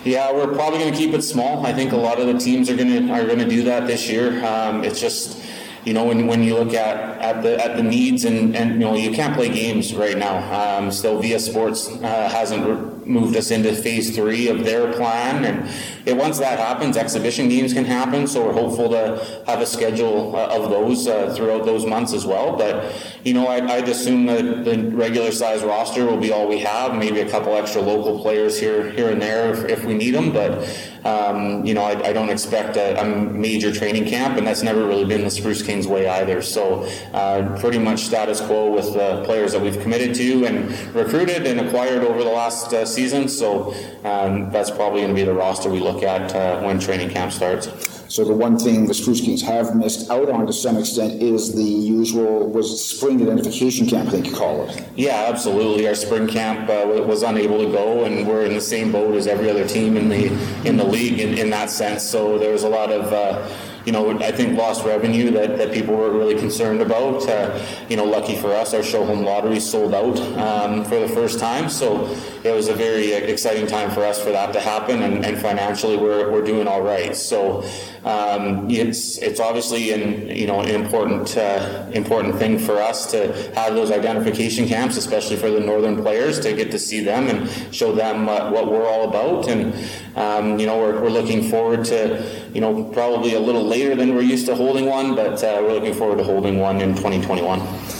[0.04, 1.66] Yeah, we're probably going to keep it small.
[1.66, 3.88] I think a lot of the teams are going to are going to do that
[3.88, 4.46] this year.
[4.46, 5.42] Um, it's just
[5.86, 8.80] you know, when, when you look at, at the at the needs and, and you
[8.80, 10.36] know you can't play games right now.
[10.52, 15.70] Um, still, viaSport uh, hasn't moved us into phase three of their plan, and
[16.06, 18.28] it, once that happens, exhibition games can happen.
[18.28, 22.26] So we're hopeful to have a schedule uh, of those uh, throughout those months as
[22.26, 22.56] well.
[22.56, 22.94] But
[23.24, 26.96] you know, I'd, I'd assume that the regular size roster will be all we have.
[26.96, 30.32] Maybe a couple extra local players here here and there if, if we need them,
[30.32, 30.68] but
[31.06, 34.86] um, you know, I, I, don't expect a, a, major training camp, and that's never
[34.86, 36.42] really been the Spruce Kings way either.
[36.42, 41.48] So, uh, pretty much status quo with the players that we've committed to and recruited
[41.48, 42.99] and acquired over the last uh, season.
[43.08, 47.10] So, um, that's probably going to be the roster we look at uh, when training
[47.10, 47.70] camp starts.
[48.10, 51.54] So the one thing the Spruce Kings have missed out on to some extent is
[51.54, 54.84] the usual was spring identification camp, I think you call it.
[54.96, 55.88] Yeah, absolutely.
[55.88, 59.28] Our spring camp uh, was unable to go, and we're in the same boat as
[59.28, 60.26] every other team in the
[60.68, 62.04] in the league in, in that sense.
[62.04, 63.14] So there was a lot of.
[63.14, 63.48] Uh,
[63.86, 67.28] you know, I think lost revenue that, that people were really concerned about.
[67.28, 71.08] Uh, you know, lucky for us, our show home lottery sold out um, for the
[71.08, 72.06] first time, so
[72.44, 75.98] it was a very exciting time for us for that to happen, and, and financially
[75.98, 77.16] we're, we're doing all right.
[77.16, 77.64] So
[78.06, 83.34] um, it's it's obviously an you know an important uh, important thing for us to
[83.56, 87.50] have those identification camps, especially for the northern players, to get to see them and
[87.76, 89.50] show them uh, what we're all about.
[89.50, 89.74] And
[90.16, 94.16] um, you know we're, we're looking forward to you know probably a little later than
[94.16, 97.99] we're used to holding one, but uh, we're looking forward to holding one in 2021.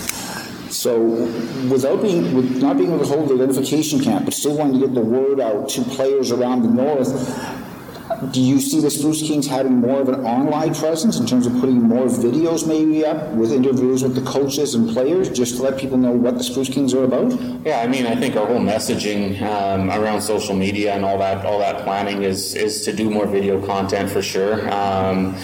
[0.70, 1.00] So,
[1.68, 4.86] without being, with not being able to hold the identification camp, but still wanting to
[4.86, 7.10] get the word out to players around the north,
[8.32, 11.54] do you see the Spruce Kings having more of an online presence in terms of
[11.54, 15.78] putting more videos maybe up with interviews with the coaches and players just to let
[15.78, 17.32] people know what the Spruce Kings are about?
[17.64, 21.46] Yeah, I mean, I think our whole messaging um, around social media and all that,
[21.46, 24.70] all that planning is is to do more video content for sure.
[24.70, 25.36] Um,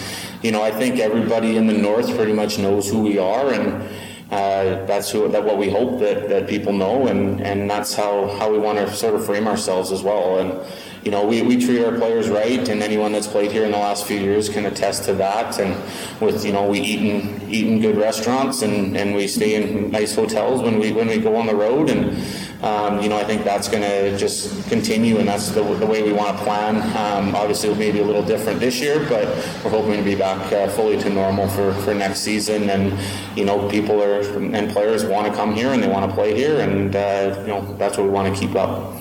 [0.43, 3.89] you know, I think everybody in the north pretty much knows who we are and.
[4.29, 8.27] Uh, that's who, that what we hope that, that people know, and, and that's how,
[8.37, 10.39] how we want to sort of frame ourselves as well.
[10.39, 10.67] And
[11.07, 13.77] you know, we, we treat our players right, and anyone that's played here in the
[13.77, 15.57] last few years can attest to that.
[15.57, 15.73] And
[16.19, 19.91] with you know, we eat in eat in good restaurants, and, and we stay in
[19.91, 22.17] nice hotels when we when we go on the road, and
[22.63, 26.01] um, you know, I think that's going to just continue, and that's the, the way
[26.01, 26.77] we want to plan.
[26.97, 29.27] Um, obviously, it may be a little different this year, but
[29.63, 32.69] we're hoping to be back uh, fully to normal for, for next season.
[32.69, 32.97] And
[33.37, 36.35] you know, people are and players want to come here and they want to play
[36.35, 38.93] here, and uh, you know, that's what we want to keep up.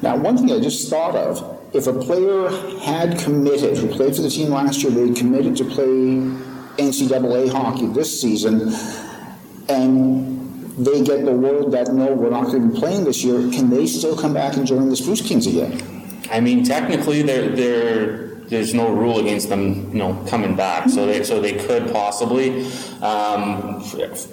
[0.00, 2.50] Now, one thing I just thought of if a player
[2.80, 5.86] had committed, who played for the team last year, they committed to play
[6.78, 8.72] NCAA hockey this season,
[9.68, 10.41] and
[10.78, 13.70] they get the word that no, we're not going to be playing this year, can
[13.70, 15.80] they still come back and join the Spruce Kings again?
[16.30, 20.90] I mean, technically, they're, they're, there's no rule against them, you know, coming back.
[20.90, 22.66] So they, so they could possibly.
[23.00, 23.82] Um,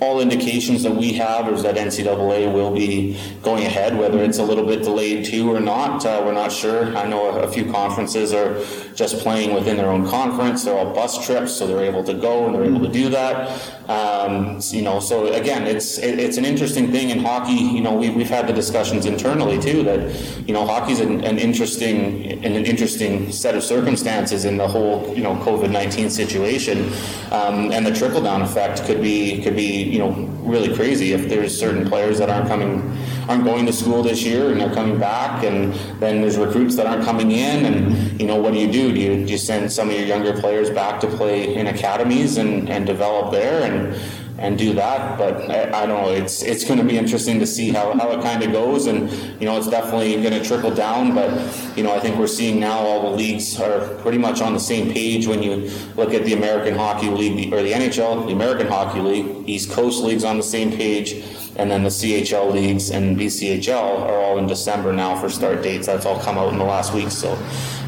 [0.01, 4.43] all indications that we have is that NCAA will be going ahead, whether it's a
[4.43, 6.05] little bit delayed too or not.
[6.05, 6.95] Uh, we're not sure.
[6.97, 8.63] I know a, few conferences are
[8.93, 10.65] just playing within their own conference.
[10.65, 13.89] They're all bus trips, so they're able to go and they're able to do that.
[13.89, 17.53] Um, you know, so again, it's it, it's an interesting thing in hockey.
[17.53, 21.39] You know, we, we've had the discussions internally too that you know hockey's an, an
[21.39, 24.09] interesting an interesting set of circumstances
[24.45, 26.91] in the whole you know COVID nineteen situation,
[27.32, 31.14] um, and the trickle down effect effect could be could be you know really crazy
[31.14, 32.97] if there's certain players that aren't coming
[33.28, 36.88] aren't going to school this year and they're coming back and then there's recruits that
[36.88, 38.91] aren't coming in and you know what do you do?
[38.91, 42.38] Do you, do you send some of your younger players back to play in academies
[42.38, 43.62] and, and develop there?
[43.64, 43.93] And
[44.40, 45.18] and do that.
[45.18, 46.12] But I, I don't know.
[46.12, 49.12] It's it's going to be interesting to see how, how it kind of goes, and
[49.40, 51.14] you know, it's definitely going to trickle down.
[51.14, 51.30] But
[51.78, 54.60] you know, I think we're seeing now all the leagues are pretty much on the
[54.60, 55.28] same page.
[55.28, 59.48] When you look at the American Hockey League or the NHL, the American Hockey League,
[59.48, 61.24] East Coast leagues on the same page
[61.60, 65.88] and then the CHL leagues and BCHL are all in December now for start dates.
[65.88, 67.12] That's all come out in the last week.
[67.12, 67.34] So,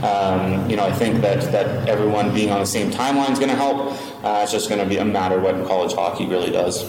[0.04, 3.50] um, you know, I think that that everyone being on the same timeline is going
[3.50, 3.98] to help.
[4.26, 6.84] Uh, it's just going to be a matter what college hockey really does.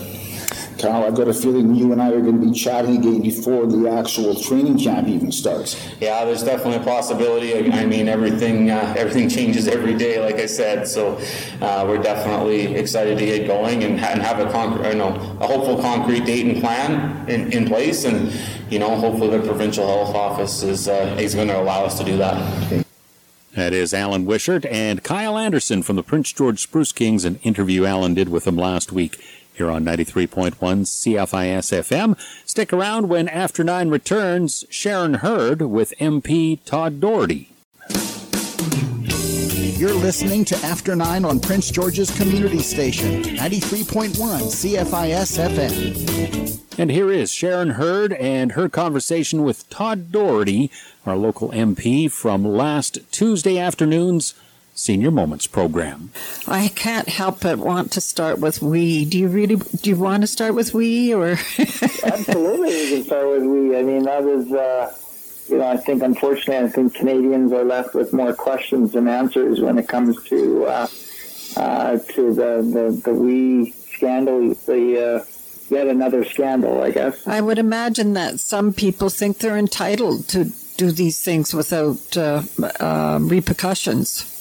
[0.78, 3.66] Carl, I've got a feeling you and I are going to be chatting again before
[3.66, 5.80] the actual training camp even starts.
[6.00, 7.70] Yeah, there's definitely a possibility.
[7.70, 10.88] I mean, everything uh, everything changes every day, like I said.
[10.88, 11.18] So
[11.60, 15.46] uh, we're definitely excited to get going and, and have a concrete, you know, a
[15.46, 18.32] hopeful concrete date and plan in, in place, and
[18.70, 22.04] you know, hopefully the provincial health office is uh, is going to allow us to
[22.04, 22.84] do that.
[23.54, 27.84] That is Alan Wishart and Kyle Anderson from the Prince George Spruce Kings, an interview
[27.84, 29.22] Alan did with them last week
[29.54, 32.18] here on 93.1 CFIS FM.
[32.46, 37.48] Stick around when After Nine returns, Sharon Hurd with MP Todd Doherty.
[39.78, 46.78] You're listening to After Nine on Prince George's Community Station, 93.1 CFIS FM.
[46.78, 50.70] And here is Sharon Hurd and her conversation with Todd Doherty,
[51.04, 54.34] our local MP from last Tuesday afternoon's
[54.74, 56.10] Senior Moments program.
[56.46, 59.04] I can't help but want to start with we.
[59.04, 59.56] Do you really?
[59.56, 61.32] Do you want to start with we or?
[62.04, 63.76] Absolutely, we can start with we.
[63.76, 64.94] I mean, that was, uh,
[65.48, 69.60] you know, I think unfortunately, I think Canadians are left with more questions than answers
[69.60, 70.86] when it comes to uh,
[71.56, 74.54] uh, to the the, the we scandal.
[74.54, 75.24] The uh,
[75.72, 77.26] yet another scandal, I guess.
[77.26, 82.42] I would imagine that some people think they're entitled to do these things without uh,
[82.80, 84.31] uh, repercussions.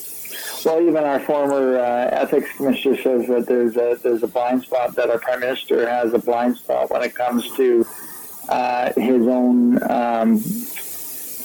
[0.64, 4.96] Well, even our former uh, ethics commissioner says that there's a there's a blind spot
[4.96, 7.86] that our prime minister has a blind spot when it comes to
[8.48, 10.44] uh, his own, um,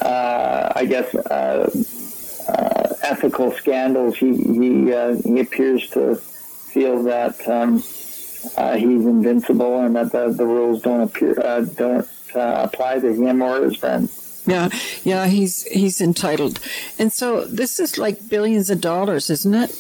[0.03, 1.71] uh, I guess, uh,
[2.49, 4.19] uh, ethical scandals.
[4.19, 7.79] He he uh, he appears to feel that um,
[8.79, 11.35] he's invincible and that the, the rules don't appear
[11.75, 14.26] don't apply to him or his friends.
[14.47, 14.69] Yeah,
[15.03, 16.61] yeah, he's he's entitled,
[16.99, 19.77] and so this is like billions of dollars, isn't it?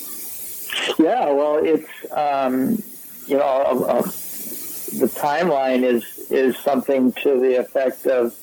[0.99, 2.83] Yeah, well, it's um,
[3.27, 8.35] you know uh, uh, the timeline is is something to the effect of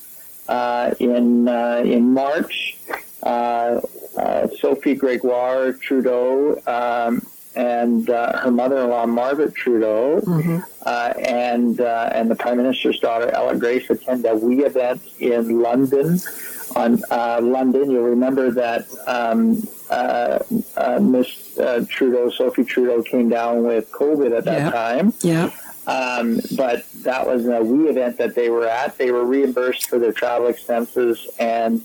[0.48, 2.76] uh, in uh, in March,
[3.22, 3.80] uh,
[4.16, 7.20] uh, Sophie Gregoire Trudeau um,
[7.56, 10.58] and uh, her mother-in-law Margaret Trudeau mm-hmm.
[10.82, 15.60] uh, and uh, and the Prime Minister's daughter Ella Grace attend a WE event in
[15.60, 16.20] London.
[16.76, 20.40] On uh, London, you'll remember that um, uh,
[20.76, 21.54] uh, Miss
[21.88, 24.70] Trudeau, Sophie Trudeau, came down with COVID at that yeah.
[24.70, 25.12] time.
[25.20, 25.50] Yeah.
[25.86, 28.98] Um, but that was a WE event that they were at.
[28.98, 31.82] They were reimbursed for their travel expenses and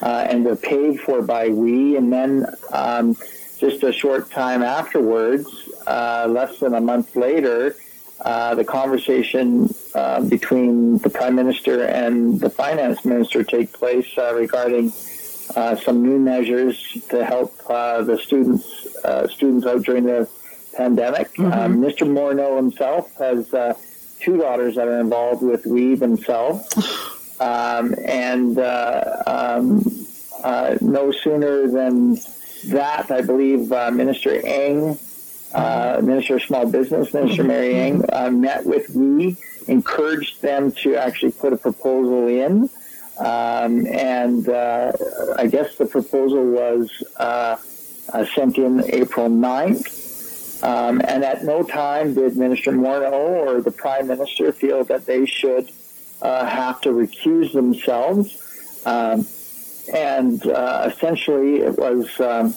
[0.00, 1.96] and were paid for by we.
[1.96, 3.16] And then um,
[3.58, 5.46] just a short time afterwards,
[5.86, 7.74] uh, less than a month later,
[8.20, 14.34] uh, the conversation uh, between the prime minister and the finance minister take place uh,
[14.34, 14.92] regarding
[15.54, 18.86] uh, some new measures to help uh, the students
[19.32, 20.28] students out during the
[20.76, 21.32] pandemic.
[21.34, 21.82] Mm-hmm.
[21.84, 22.06] Mr.
[22.06, 23.48] Morneau himself has
[24.18, 26.66] two daughters that are involved with we themselves,
[27.40, 29.84] um, and um,
[30.80, 32.18] no sooner than
[32.66, 34.98] that, I believe uh, Minister Ng,
[35.54, 39.36] uh, Minister of Small Business, Minister Mary Ng, uh, met with we,
[39.66, 42.68] encouraged them to actually put a proposal in.
[43.18, 44.92] Um, and uh,
[45.36, 47.56] I guess the proposal was uh,
[48.12, 50.62] uh, sent in April 9th.
[50.62, 55.24] Um, and at no time did Minister Morneau or the Prime Minister feel that they
[55.24, 55.70] should
[56.20, 58.82] uh, have to recuse themselves.
[58.84, 59.26] Um,
[59.92, 62.54] and uh, essentially, it was um,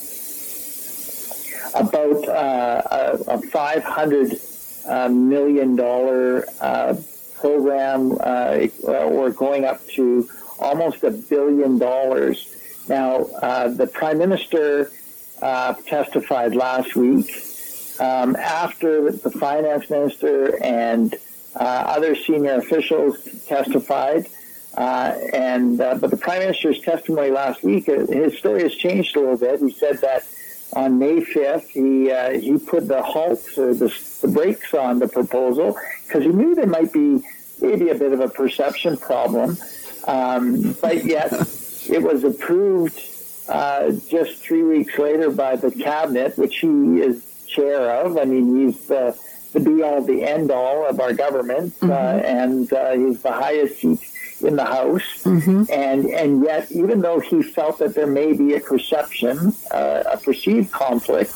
[1.75, 2.81] about uh,
[3.27, 4.39] a, a 500
[4.87, 6.95] uh, million dollar uh,
[7.35, 8.17] program.
[8.19, 10.29] Uh, we're going up to
[10.59, 12.47] almost a billion dollars.
[12.89, 13.23] Now,
[13.67, 14.91] the Prime Minister
[15.39, 17.31] testified last week
[17.99, 21.15] um, after the Finance Minister and
[21.55, 23.17] other senior officials
[23.47, 24.27] testified.
[24.75, 29.15] Uh, and uh, but the Prime Minister's testimony last week, uh, his story has changed
[29.15, 29.59] a little bit.
[29.59, 30.25] He said that
[30.73, 35.77] on May 5th, he he put the halts or the, the brakes on the proposal
[36.07, 37.21] because he knew there might be
[37.61, 39.57] maybe a bit of a perception problem.
[40.07, 41.31] Um, but yet,
[41.89, 42.99] it was approved
[43.49, 48.17] uh, just three weeks later by the cabinet, which he is chair of.
[48.17, 49.17] I mean, he's the,
[49.53, 51.91] the be all, the end all of our government, mm-hmm.
[51.91, 53.99] uh, and uh, he's the highest seat
[54.43, 55.23] in the House.
[55.23, 55.63] Mm-hmm.
[55.71, 60.17] And and yet, even though he felt that there may be a perception, uh, a
[60.17, 61.33] perceived conflict.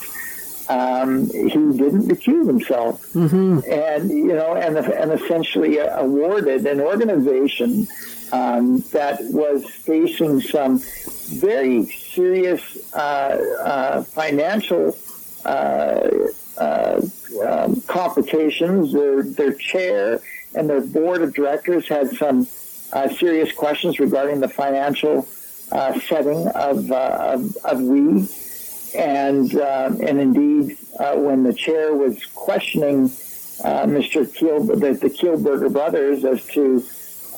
[0.68, 3.60] Um, he didn't recuse himself, mm-hmm.
[3.72, 7.88] and you know, and and essentially awarded an organization
[8.32, 14.98] um, that was facing some very serious uh, uh, financial
[15.46, 16.10] uh,
[16.58, 17.02] uh,
[17.48, 18.94] um, complications.
[18.94, 20.20] Their, their chair
[20.56, 22.48] and their board of directors had some
[22.94, 25.24] uh, serious questions regarding the financial
[26.08, 28.28] setting of, of, of we.
[28.96, 34.34] And, and indeed, when the chair was questioning Mr.
[34.34, 36.86] Keel, the, the Kielburger brothers as to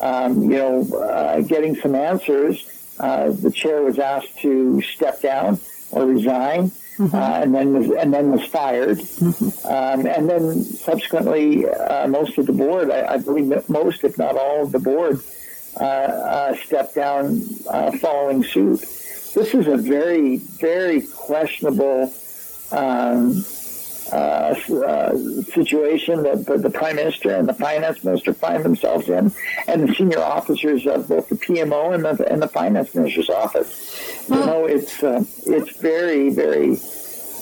[0.00, 2.64] um, you know, uh, getting some answers,
[3.00, 5.58] uh, the chair was asked to step down
[5.90, 7.14] or resign, mm-hmm.
[7.14, 9.66] uh, and then was, and then was fired, mm-hmm.
[9.66, 14.36] um, and then subsequently uh, most of the board, I, I, believe most, if not
[14.36, 15.37] all, of the board uh, uh,
[16.64, 17.40] stepped down
[18.00, 18.80] following suit.
[19.34, 22.12] This is a very, very questionable.
[22.72, 23.44] Um,
[24.12, 24.54] uh,
[24.86, 25.14] uh,
[25.52, 29.30] situation that the, the, prime minister and the finance minister find themselves in,
[29.66, 34.24] and the senior officers of both the PMO and the and the finance minister's office.
[34.28, 36.78] Well, you know, it's uh, it's very very.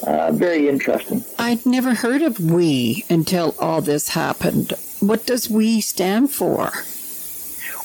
[0.03, 1.25] Uh, very interesting.
[1.39, 4.75] I'd never heard of we until all this happened.
[5.01, 6.71] What does we stand for?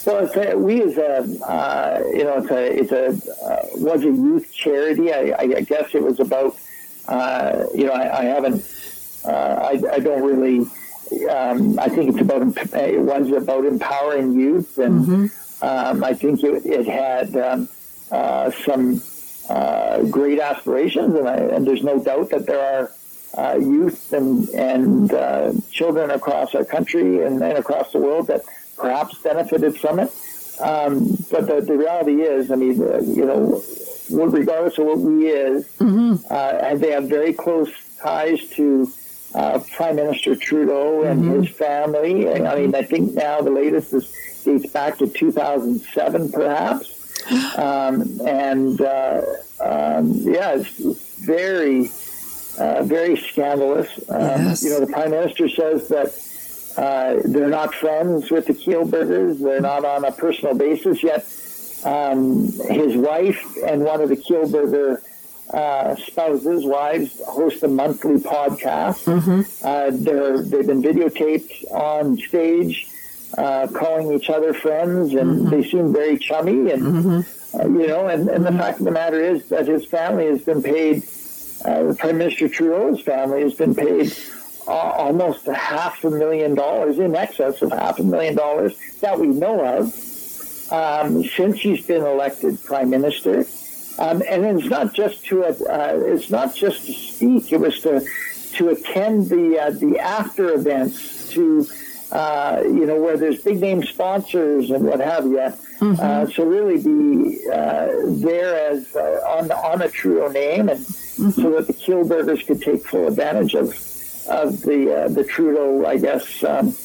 [0.05, 4.01] Well, it's a, we is a uh, you know it's a it's a uh, was
[4.01, 5.13] a youth charity.
[5.13, 6.55] I, I guess it was about
[7.07, 8.63] uh, you know, I, I haven't,
[9.25, 10.59] uh, I, I, don't really,
[11.29, 12.41] um, I think it's about,
[12.73, 15.65] it was about empowering youth, and mm-hmm.
[15.65, 17.69] um, I think it, it had um,
[18.11, 19.01] uh, some
[19.49, 22.91] uh, great aspirations, and, I, and, there's no doubt that there are
[23.37, 28.41] uh, youth and, and uh, children across our country and, and, across the world that
[28.81, 30.11] perhaps benefited from it.
[30.59, 33.63] Um, but the, the reality is, I mean, you know,
[34.09, 36.15] regardless of what we is, mm-hmm.
[36.29, 37.71] uh, and they have very close
[38.01, 38.91] ties to
[39.33, 41.41] uh, Prime Minister Trudeau and mm-hmm.
[41.41, 42.29] his family.
[42.29, 44.13] I mean, I think now the latest is
[44.43, 46.97] dates back to 2007, perhaps.
[47.55, 49.21] Um, and uh,
[49.59, 51.91] um, yeah, it's very,
[52.57, 53.87] uh, very scandalous.
[54.09, 54.63] Um, yes.
[54.63, 56.19] You know, the Prime Minister says that.
[56.77, 59.39] Uh, they're not friends with the Kielburgers.
[59.39, 61.25] They're not on a personal basis yet
[61.85, 65.01] um, his wife and one of the Kielburger
[65.53, 69.03] uh, spouses, wives, host a monthly podcast.
[69.05, 69.65] Mm-hmm.
[69.65, 72.87] Uh, they're, they've been videotaped on stage,
[73.37, 75.49] uh, calling each other friends, and mm-hmm.
[75.49, 76.71] they seem very chummy.
[76.71, 77.59] And mm-hmm.
[77.59, 80.41] uh, you know, and, and the fact of the matter is that his family has
[80.41, 81.03] been paid.
[81.65, 84.11] Uh, Prime Minister Trudeau's family has been paid
[84.67, 89.19] uh, almost a half a million dollars, in excess of half a million dollars that
[89.19, 89.93] we know of
[90.71, 93.45] um, since he's been elected prime minister.
[93.99, 95.53] Um, and it's not just to uh,
[96.05, 97.51] it's not just to speak.
[97.51, 98.05] It was to
[98.53, 101.67] to attend the uh, the after events to
[102.11, 105.53] uh, you know where there's big name sponsors and what have you.
[105.81, 105.95] Mm-hmm.
[105.99, 111.29] Uh, so really be uh, there as uh, on on a Trudeau name, and mm-hmm.
[111.31, 113.73] so that the Kielburgers could take full advantage of
[114.27, 116.75] of the the Trudeau, I guess, um,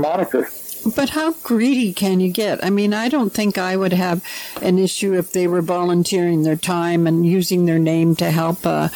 [0.00, 0.48] moniker.
[0.94, 2.64] But how greedy can you get?
[2.64, 4.22] I mean, I don't think I would have
[4.62, 8.88] an issue if they were volunteering their time and using their name to help uh,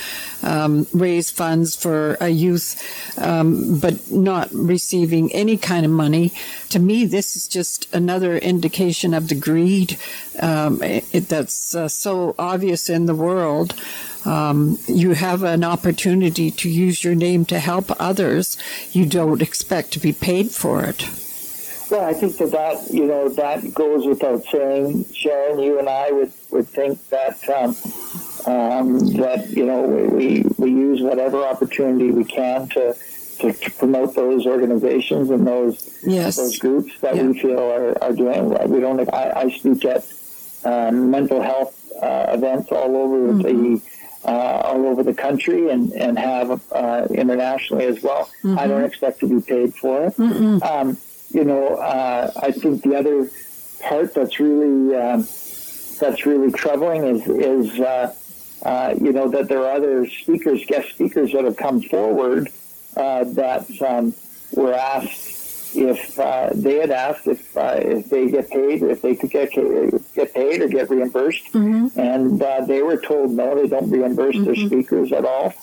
[0.43, 2.81] um, raise funds for a youth,
[3.19, 6.33] um, but not receiving any kind of money.
[6.71, 9.99] To me, this is just another indication of the greed
[10.41, 13.75] um, it, that's uh, so obvious in the world.
[14.25, 18.57] Um, you have an opportunity to use your name to help others,
[18.93, 21.09] you don't expect to be paid for it.
[21.93, 25.05] Well, I think that that you know that goes without saying.
[25.13, 27.77] Sharon, you and I would would think that um,
[28.47, 32.97] um, that you know we we use whatever opportunity we can to
[33.41, 36.37] to, to promote those organizations and those yes.
[36.37, 37.25] those groups that yeah.
[37.25, 38.49] we feel are, are doing.
[38.71, 39.13] We don't.
[39.13, 40.05] I, I speak at
[40.65, 43.75] um, mental health uh, events all over mm-hmm.
[43.75, 43.83] the.
[44.25, 48.31] Uh, all over the country and and have uh, internationally as well.
[48.45, 48.57] Mm-hmm.
[48.57, 50.15] I don't expect to be paid for it.
[50.63, 50.97] Um,
[51.31, 53.29] you know, uh, I think the other
[53.81, 55.27] part that's really um,
[55.99, 58.15] that's really troubling is is uh,
[58.63, 62.49] uh, you know that there are other speakers, guest speakers that have come forward
[62.97, 64.15] uh, that um,
[64.55, 65.22] were asked
[65.75, 69.51] if uh, they had asked if uh, if they get paid, if they could get
[70.15, 71.99] get paid or get reimbursed, mm-hmm.
[71.99, 74.45] and uh, they were told no, they don't reimburse mm-hmm.
[74.45, 75.55] their speakers at all.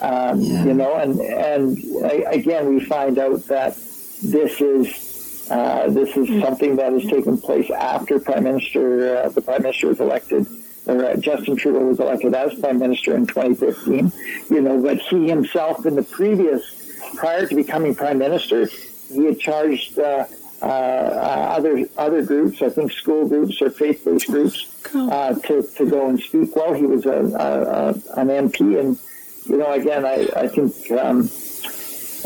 [0.00, 0.64] Um, yeah.
[0.64, 1.78] You know, and and
[2.26, 3.74] again, we find out that
[4.22, 9.42] this is uh, this is something that has taken place after Prime Minister uh, the
[9.42, 10.46] Prime Minister was elected
[10.86, 14.12] or uh, Justin Trudeau was elected as Prime Minister in 2015.
[14.50, 16.76] You know, but he himself in the previous
[17.14, 18.68] prior to becoming prime minister,
[19.08, 20.26] he had charged uh,
[20.62, 26.08] uh, other other groups, I think school groups or faith-based groups, uh, to to go
[26.08, 26.54] and speak.
[26.56, 27.88] Well, he was a, a, a,
[28.20, 28.98] an MP, and
[29.46, 31.30] you know, again, I I think um,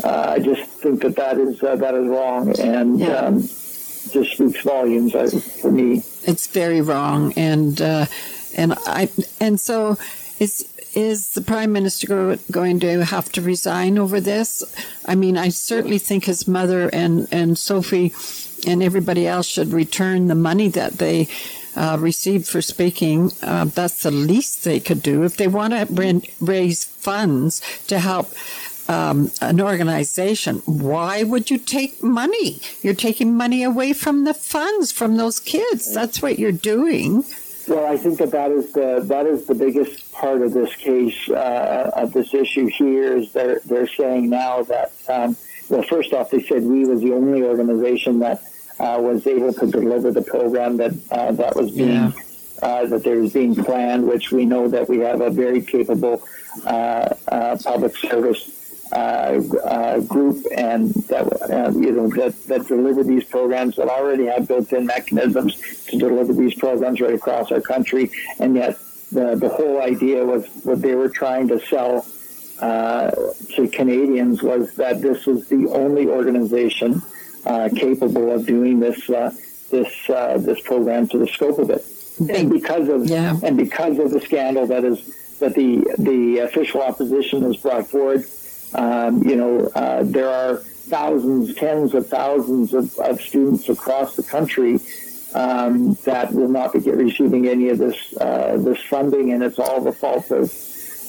[0.03, 3.15] uh, I just think that that is uh, that is wrong, and yeah.
[3.15, 5.29] um, just speaks volumes uh,
[5.61, 6.03] for me.
[6.23, 9.09] It's very wrong, and and I
[9.39, 9.97] and so
[10.39, 14.63] is is the prime minister going to have to resign over this?
[15.05, 18.13] I mean, I certainly think his mother and and Sophie
[18.67, 21.27] and everybody else should return the money that they
[21.75, 23.31] uh, received for speaking.
[23.41, 28.31] Uh, that's the least they could do if they want to raise funds to help.
[28.87, 30.57] Um, an organization.
[30.65, 32.59] Why would you take money?
[32.81, 35.93] You're taking money away from the funds from those kids.
[35.93, 37.23] That's what you're doing.
[37.67, 41.29] Well, I think that that is the that is the biggest part of this case
[41.29, 45.35] uh, of this issue here is they're they're saying now that um,
[45.69, 48.41] well, first off, they said we was the only organization that
[48.79, 52.11] uh, was able to deliver the program that uh, that was being yeah.
[52.61, 56.21] Uh, that there was being planned, which we know that we have a very capable
[56.65, 58.43] uh, uh, public service
[58.91, 64.25] uh, uh, group and that uh, you know that, that deliver these programs that already
[64.25, 65.55] have built-in mechanisms
[65.85, 68.77] to deliver these programs right across our country, and yet
[69.11, 72.05] the the whole idea was what they were trying to sell
[72.59, 73.11] uh,
[73.55, 77.01] to Canadians was that this was the only organization
[77.45, 79.31] uh, capable of doing this uh,
[79.69, 81.85] this this program to the scope of it,
[82.29, 83.37] and because of yeah.
[83.43, 88.25] and because of the scandal that is that the the official opposition has brought forward
[88.73, 94.23] um, you know, uh, there are thousands, tens of thousands of, of students across the
[94.23, 94.79] country
[95.33, 99.81] um, that will not be receiving any of this uh, this funding, and it's all
[99.81, 100.53] the fault of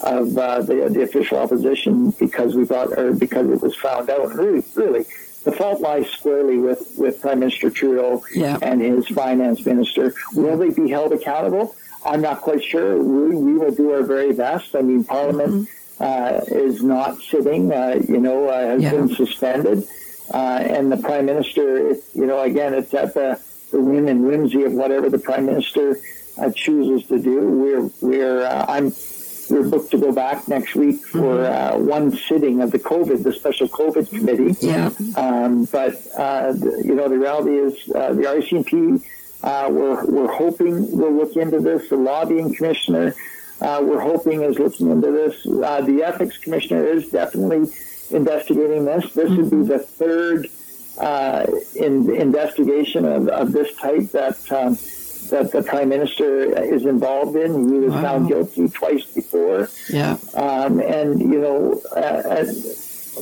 [0.02, 4.34] of uh, the, the official opposition because we thought or because it was found out.
[4.34, 5.04] Really, really,
[5.44, 8.58] the fault lies squarely with with Prime Minister Trudeau yeah.
[8.62, 10.14] and his finance minister.
[10.34, 11.74] Will they be held accountable?
[12.04, 12.98] I'm not quite sure.
[13.00, 14.74] We, we will do our very best.
[14.74, 15.52] I mean, Parliament.
[15.52, 18.90] Mm-hmm uh, is not sitting, uh, you know, uh, has yeah.
[18.90, 19.86] been suspended.
[20.32, 23.40] Uh, and the prime minister, you know, again, it's at the,
[23.72, 25.98] the whim and whimsy of whatever the prime minister
[26.38, 27.40] uh, chooses to do.
[27.40, 28.92] We're, we're, uh, I'm,
[29.50, 31.86] we're booked to go back next week for mm-hmm.
[31.86, 34.56] one sitting of the COVID, the special COVID committee.
[34.60, 34.90] Yeah.
[35.16, 35.94] Um, but,
[36.84, 39.02] you know, the reality is the RCMP,
[39.42, 41.88] we're, we're hoping will look into this.
[41.90, 43.14] The lobbying commissioner,
[43.60, 45.46] uh, we're hoping is looking into this.
[45.46, 47.72] Uh, the ethics commissioner is definitely
[48.10, 49.12] investigating this.
[49.12, 50.48] This would be the third
[50.98, 54.78] uh, in, investigation of, of, this type that um,
[55.30, 57.68] that the prime minister is involved in.
[57.68, 58.02] He was wow.
[58.02, 59.68] found guilty twice before.
[59.88, 61.80] Yeah, um, and you know.
[61.94, 62.52] Uh, uh,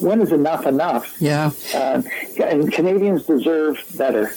[0.01, 1.21] when is enough enough?
[1.21, 1.51] Yeah.
[1.75, 2.03] Uh,
[2.41, 4.33] and Canadians deserve better.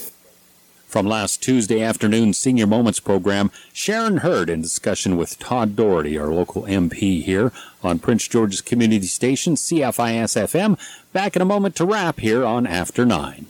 [0.94, 6.28] From last Tuesday afternoon's Senior Moments program, Sharon Hurd in discussion with Todd Doherty, our
[6.28, 7.50] local MP here
[7.82, 10.78] on Prince George's Community Station, CFIS FM.
[11.12, 13.44] Back in a moment to wrap here on After 9.